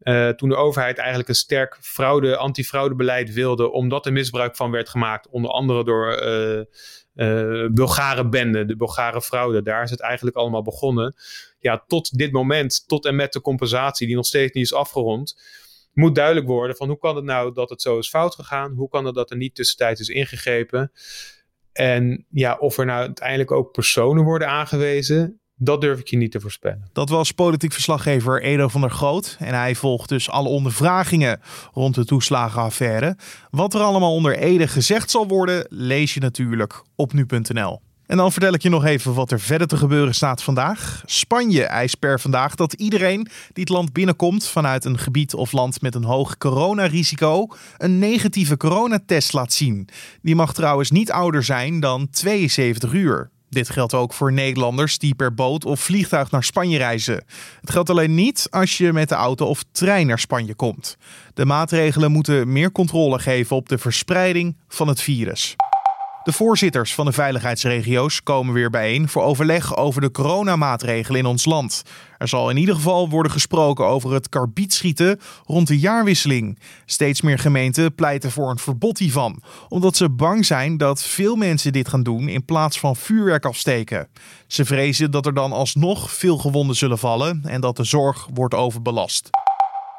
uh, 0.00 0.28
toen 0.28 0.48
de 0.48 0.56
overheid 0.56 0.98
eigenlijk 0.98 1.28
een 1.28 1.34
sterk 1.34 1.78
fraude, 1.80 2.36
antifraudebeleid 2.36 3.32
wilde, 3.32 3.70
omdat 3.70 4.06
er 4.06 4.12
misbruik 4.12 4.56
van 4.56 4.70
werd 4.70 4.88
gemaakt, 4.88 5.28
onder 5.28 5.50
andere 5.50 5.84
door 5.84 6.22
uh, 7.14 7.66
Bulgare 7.72 8.28
benden, 8.28 8.66
de 8.66 8.76
Bulgare 8.76 9.22
fraude. 9.22 9.62
Daar 9.62 9.82
is 9.82 9.90
het 9.90 10.00
eigenlijk 10.00 10.36
allemaal 10.36 10.62
begonnen. 10.62 11.14
Ja, 11.58 11.84
tot 11.86 12.18
dit 12.18 12.32
moment, 12.32 12.88
tot 12.88 13.04
en 13.04 13.16
met 13.16 13.32
de 13.32 13.40
compensatie, 13.40 14.06
die 14.06 14.16
nog 14.16 14.26
steeds 14.26 14.52
niet 14.52 14.64
is 14.64 14.74
afgerond 14.74 15.36
moet 15.94 16.14
duidelijk 16.14 16.46
worden 16.46 16.76
van 16.76 16.88
hoe 16.88 16.98
kan 16.98 17.16
het 17.16 17.24
nou 17.24 17.52
dat 17.52 17.70
het 17.70 17.82
zo 17.82 17.98
is 17.98 18.08
fout 18.08 18.34
gegaan? 18.34 18.72
Hoe 18.72 18.88
kan 18.88 19.04
het 19.04 19.14
dat 19.14 19.30
er 19.30 19.36
niet 19.36 19.54
tussentijds 19.54 20.00
is 20.00 20.08
ingegrepen? 20.08 20.92
En 21.74 22.26
ja, 22.30 22.56
of 22.58 22.78
er 22.78 22.86
nou 22.86 23.00
uiteindelijk 23.00 23.50
ook 23.50 23.72
personen 23.72 24.24
worden 24.24 24.48
aangewezen, 24.48 25.40
dat 25.56 25.80
durf 25.80 25.98
ik 25.98 26.08
je 26.08 26.16
niet 26.16 26.32
te 26.32 26.40
voorspellen. 26.40 26.88
Dat 26.92 27.08
was 27.08 27.32
politiek 27.32 27.72
verslaggever 27.72 28.42
Edo 28.42 28.68
van 28.68 28.80
der 28.80 28.90
Groot. 28.90 29.36
En 29.38 29.54
hij 29.54 29.74
volgt 29.74 30.08
dus 30.08 30.30
alle 30.30 30.48
ondervragingen 30.48 31.40
rond 31.72 31.94
de 31.94 32.04
toeslagenaffaire. 32.04 33.16
Wat 33.50 33.74
er 33.74 33.80
allemaal 33.80 34.14
onder 34.14 34.36
Ede 34.36 34.68
gezegd 34.68 35.10
zal 35.10 35.26
worden, 35.26 35.66
lees 35.68 36.14
je 36.14 36.20
natuurlijk 36.20 36.82
op 36.96 37.12
nu.nl. 37.12 37.80
En 38.06 38.16
dan 38.16 38.32
vertel 38.32 38.52
ik 38.52 38.62
je 38.62 38.68
nog 38.68 38.84
even 38.84 39.14
wat 39.14 39.30
er 39.30 39.40
verder 39.40 39.66
te 39.66 39.76
gebeuren 39.76 40.14
staat 40.14 40.42
vandaag. 40.42 41.02
Spanje 41.06 41.64
eist 41.64 41.98
per 41.98 42.20
vandaag 42.20 42.54
dat 42.54 42.72
iedereen 42.72 43.28
die 43.52 43.64
het 43.64 43.68
land 43.68 43.92
binnenkomt 43.92 44.46
vanuit 44.46 44.84
een 44.84 44.98
gebied 44.98 45.34
of 45.34 45.52
land 45.52 45.80
met 45.80 45.94
een 45.94 46.04
hoog 46.04 46.38
coronarisico 46.38 47.46
een 47.76 47.98
negatieve 47.98 48.56
coronatest 48.56 49.32
laat 49.32 49.52
zien. 49.52 49.88
Die 50.22 50.34
mag 50.34 50.54
trouwens 50.54 50.90
niet 50.90 51.10
ouder 51.10 51.42
zijn 51.42 51.80
dan 51.80 52.10
72 52.10 52.92
uur. 52.92 53.30
Dit 53.54 53.70
geldt 53.70 53.94
ook 53.94 54.12
voor 54.12 54.32
Nederlanders 54.32 54.98
die 54.98 55.14
per 55.14 55.34
boot 55.34 55.64
of 55.64 55.80
vliegtuig 55.80 56.30
naar 56.30 56.44
Spanje 56.44 56.78
reizen. 56.78 57.24
Het 57.60 57.70
geldt 57.70 57.90
alleen 57.90 58.14
niet 58.14 58.46
als 58.50 58.78
je 58.78 58.92
met 58.92 59.08
de 59.08 59.14
auto 59.14 59.46
of 59.46 59.64
trein 59.72 60.06
naar 60.06 60.18
Spanje 60.18 60.54
komt. 60.54 60.96
De 61.34 61.44
maatregelen 61.44 62.12
moeten 62.12 62.52
meer 62.52 62.72
controle 62.72 63.18
geven 63.18 63.56
op 63.56 63.68
de 63.68 63.78
verspreiding 63.78 64.56
van 64.68 64.88
het 64.88 65.00
virus. 65.00 65.56
De 66.24 66.32
voorzitters 66.32 66.94
van 66.94 67.04
de 67.04 67.12
veiligheidsregio's 67.12 68.22
komen 68.22 68.54
weer 68.54 68.70
bijeen 68.70 69.08
voor 69.08 69.22
overleg 69.22 69.76
over 69.76 70.00
de 70.00 70.10
coronamaatregelen 70.10 71.20
in 71.20 71.26
ons 71.26 71.44
land. 71.44 71.82
Er 72.18 72.28
zal 72.28 72.50
in 72.50 72.56
ieder 72.56 72.74
geval 72.74 73.08
worden 73.08 73.32
gesproken 73.32 73.86
over 73.86 74.12
het 74.12 74.28
karbietschieten 74.28 75.20
rond 75.46 75.68
de 75.68 75.78
jaarwisseling. 75.78 76.58
Steeds 76.84 77.20
meer 77.20 77.38
gemeenten 77.38 77.94
pleiten 77.94 78.30
voor 78.30 78.50
een 78.50 78.58
verbod 78.58 78.98
hiervan, 78.98 79.42
omdat 79.68 79.96
ze 79.96 80.10
bang 80.10 80.46
zijn 80.46 80.76
dat 80.76 81.02
veel 81.02 81.36
mensen 81.36 81.72
dit 81.72 81.88
gaan 81.88 82.02
doen 82.02 82.28
in 82.28 82.44
plaats 82.44 82.78
van 82.78 82.96
vuurwerk 82.96 83.44
afsteken. 83.44 84.08
Ze 84.46 84.64
vrezen 84.64 85.10
dat 85.10 85.26
er 85.26 85.34
dan 85.34 85.52
alsnog 85.52 86.12
veel 86.12 86.38
gewonden 86.38 86.76
zullen 86.76 86.98
vallen 86.98 87.42
en 87.44 87.60
dat 87.60 87.76
de 87.76 87.84
zorg 87.84 88.28
wordt 88.34 88.54
overbelast. 88.54 89.30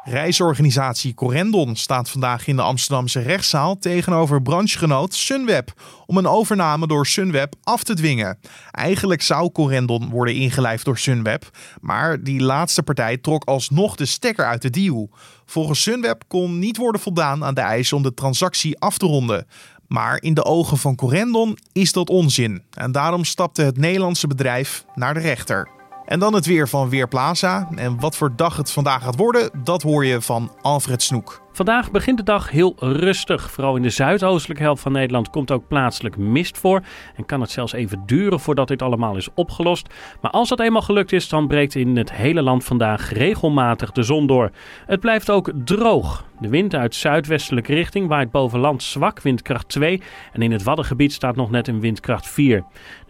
Reisorganisatie 0.08 1.13
Corendon 1.13 1.76
staat 1.76 2.10
vandaag 2.10 2.48
in 2.48 2.56
de 2.56 2.62
Amsterdamse 2.62 3.20
rechtszaal 3.20 3.78
tegenover 3.78 4.41
branchegenoot 4.41 5.13
Sunweb 5.13 5.74
om 6.06 6.18
een 6.18 6.28
overname 6.28 6.88
door 6.88 7.08
Sunweb 7.08 7.56
af 7.63 7.84
te 7.84 7.94
dwingen. 7.94 8.39
Eigenlijk 8.72 9.22
zou 9.22 9.52
Corendon 9.52 10.10
worden 10.10 10.36
ingelijfd 10.36 10.86
door 10.86 10.98
Sunweb, 10.98 11.50
maar 11.82 12.24
die 12.24 12.41
laatste 12.41 12.84
partij 12.84 13.18
trok 13.18 13.44
alsnog 13.44 13.96
de 13.96 14.06
stekker 14.06 14.46
uit 14.46 14.62
de 14.62 14.70
deal. 14.70 15.10
Volgens 15.46 15.82
Sunweb 15.82 16.24
kon 16.28 16.60
niet 16.60 16.78
worden 16.78 17.02
voldaan 17.02 17.44
aan 17.44 17.54
de 17.54 17.62
eisen 17.62 17.98
om 17.98 18.04
de 18.04 18.13
transactie 18.13 18.80
af 18.80 18.98
te 18.98 19.06
ronden. 19.06 19.48
Maar 19.88 20.22
in 20.22 20.34
de 20.34 20.44
ogen 20.44 20.78
van 20.78 20.96
Corendon 20.96 21.58
is 21.72 21.91
dat 21.91 22.10
onzin 22.10 22.63
en 22.70 22.91
daarom 22.91 23.24
stapte 23.24 23.62
het 23.62 23.78
Nederlandse 23.78 24.28
bedrijf 24.28 24.86
naar 24.96 25.13
de 25.13 25.20
rechter. 25.20 25.70
En 26.06 26.20
dan 26.20 26.34
het 26.34 26.46
weer 26.46 26.68
van 26.68 26.89
Weerplaza. 26.89 27.68
En 27.76 28.00
wat 28.00 28.15
voor 28.15 28.36
dag 28.36 28.58
het 28.58 28.72
vandaag 28.72 29.04
gaat 29.04 29.15
worden, 29.15 29.50
dat 29.63 29.82
hoor 29.82 30.06
je 30.06 30.22
van 30.22 30.52
Alfred 30.62 31.04
Snoek. 31.04 31.44
Vandaag 31.56 31.91
begint 31.91 32.18
de 32.18 32.24
dag 32.24 32.50
heel 32.50 32.76
rustig. 32.80 33.52
Vooral 33.52 33.76
in 33.76 33.82
de 33.82 33.89
zuidoostelijke 33.89 34.63
helft 34.63 34.82
van 34.82 34.91
Nederland 34.91 35.30
komt 35.30 35.52
ook 35.52 35.68
plaatselijk 35.68 36.18
mist 36.18 36.58
voor. 36.58 36.82
En 37.15 37.26
kan 37.26 37.41
het 37.41 37.52
zelfs 37.52 37.74
even 37.74 38.04
duren 38.06 38.39
voordat 38.39 38.68
dit 38.68 38.82
allemaal 38.82 39.15
is 39.15 39.30
opgelost. 39.34 39.94
Maar 40.22 40.32
als 40.32 40.50
dat 40.50 40.60
eenmaal 40.60 40.82
gelukt 40.82 41.12
is, 41.12 41.30
dan 41.30 41.48
breekt 41.48 41.76
in 41.76 41.98
het 41.98 42.12
hele 42.12 42.41
land 42.41 42.63
vandaag 42.63 43.13
regelmatig 43.13 43.91
de 43.91 44.04
zon 44.04 44.28
door. 44.28 44.52
Het 44.86 45.00
blijft 45.00 45.30
ook 45.30 45.52
droog. 45.65 46.26
De 46.39 46.50
wind 46.50 46.76
uit 46.76 46.96
zuidwestelijke 46.96 47.74
richting 47.74 48.08
waait 48.08 48.32
boven 48.32 48.60
land 48.60 48.84
zwak, 48.84 49.22
windkracht 49.22 49.70
2. 49.70 50.02
En 50.34 50.41
in 50.41 50.52
het 50.52 50.63
Waddengebied 50.63 51.13
staat 51.13 51.36
nog 51.36 51.52
net 51.52 51.68
een 51.68 51.80
windkracht 51.80 52.28
4 52.28 52.63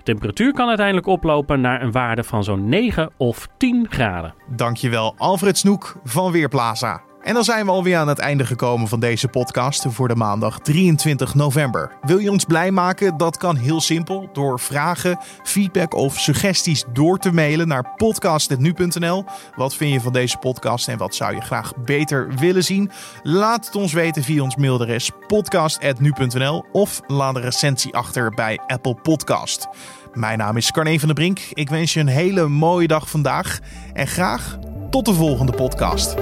temperatuur 0.03 0.53
kan 0.53 0.67
uiteindelijk 0.67 1.07
oplopen 1.07 1.61
naar 1.61 1.81
een 1.81 1.91
waarde 1.91 2.23
van 2.23 2.43
zo'n 2.43 2.69
9 2.69 3.09
of 3.17 3.47
10 3.57 3.85
graden. 3.89 4.33
Dankjewel 4.55 5.13
Alfred 5.17 5.57
Snoek 5.57 5.95
van 6.03 6.31
Weerplaza. 6.31 7.04
En 7.25 7.33
dan 7.33 7.43
zijn 7.43 7.65
we 7.65 7.71
alweer 7.71 7.97
aan 7.97 8.07
het 8.07 8.19
einde 8.19 8.45
gekomen 8.45 8.87
van 8.87 8.99
deze 8.99 9.27
podcast 9.27 9.85
voor 9.87 10.07
de 10.07 10.15
maandag 10.15 10.59
23 10.59 11.35
november. 11.35 11.91
Wil 12.01 12.17
je 12.17 12.31
ons 12.31 12.45
blij 12.45 12.71
maken? 12.71 13.17
Dat 13.17 13.37
kan 13.37 13.55
heel 13.55 13.81
simpel 13.81 14.29
door 14.33 14.59
vragen, 14.59 15.19
feedback 15.43 15.93
of 15.93 16.19
suggesties 16.19 16.83
door 16.93 17.17
te 17.17 17.31
mailen 17.31 17.67
naar 17.67 17.93
podcast.nu.nl. 17.95 19.25
Wat 19.55 19.75
vind 19.75 19.93
je 19.93 20.01
van 20.01 20.13
deze 20.13 20.37
podcast 20.37 20.87
en 20.87 20.97
wat 20.97 21.15
zou 21.15 21.35
je 21.35 21.41
graag 21.41 21.73
beter 21.85 22.29
willen 22.35 22.63
zien? 22.63 22.91
Laat 23.23 23.65
het 23.65 23.75
ons 23.75 23.93
weten 23.93 24.23
via 24.23 24.41
ons 24.41 24.55
mailadres 24.55 25.11
podcast.nu.nl 25.27 26.65
of 26.71 27.01
laat 27.07 27.35
een 27.35 27.41
recensie 27.41 27.93
achter 27.93 28.29
bij 28.29 28.59
Apple 28.67 28.95
Podcast. 28.95 29.67
Mijn 30.13 30.37
naam 30.37 30.57
is 30.57 30.71
Carne 30.71 30.99
van 30.99 31.07
der 31.07 31.17
Brink. 31.17 31.39
Ik 31.53 31.69
wens 31.69 31.93
je 31.93 31.99
een 31.99 32.07
hele 32.07 32.47
mooie 32.47 32.87
dag 32.87 33.09
vandaag 33.09 33.59
en 33.93 34.07
graag 34.07 34.57
tot 34.89 35.05
de 35.05 35.13
volgende 35.13 35.51
podcast. 35.51 36.15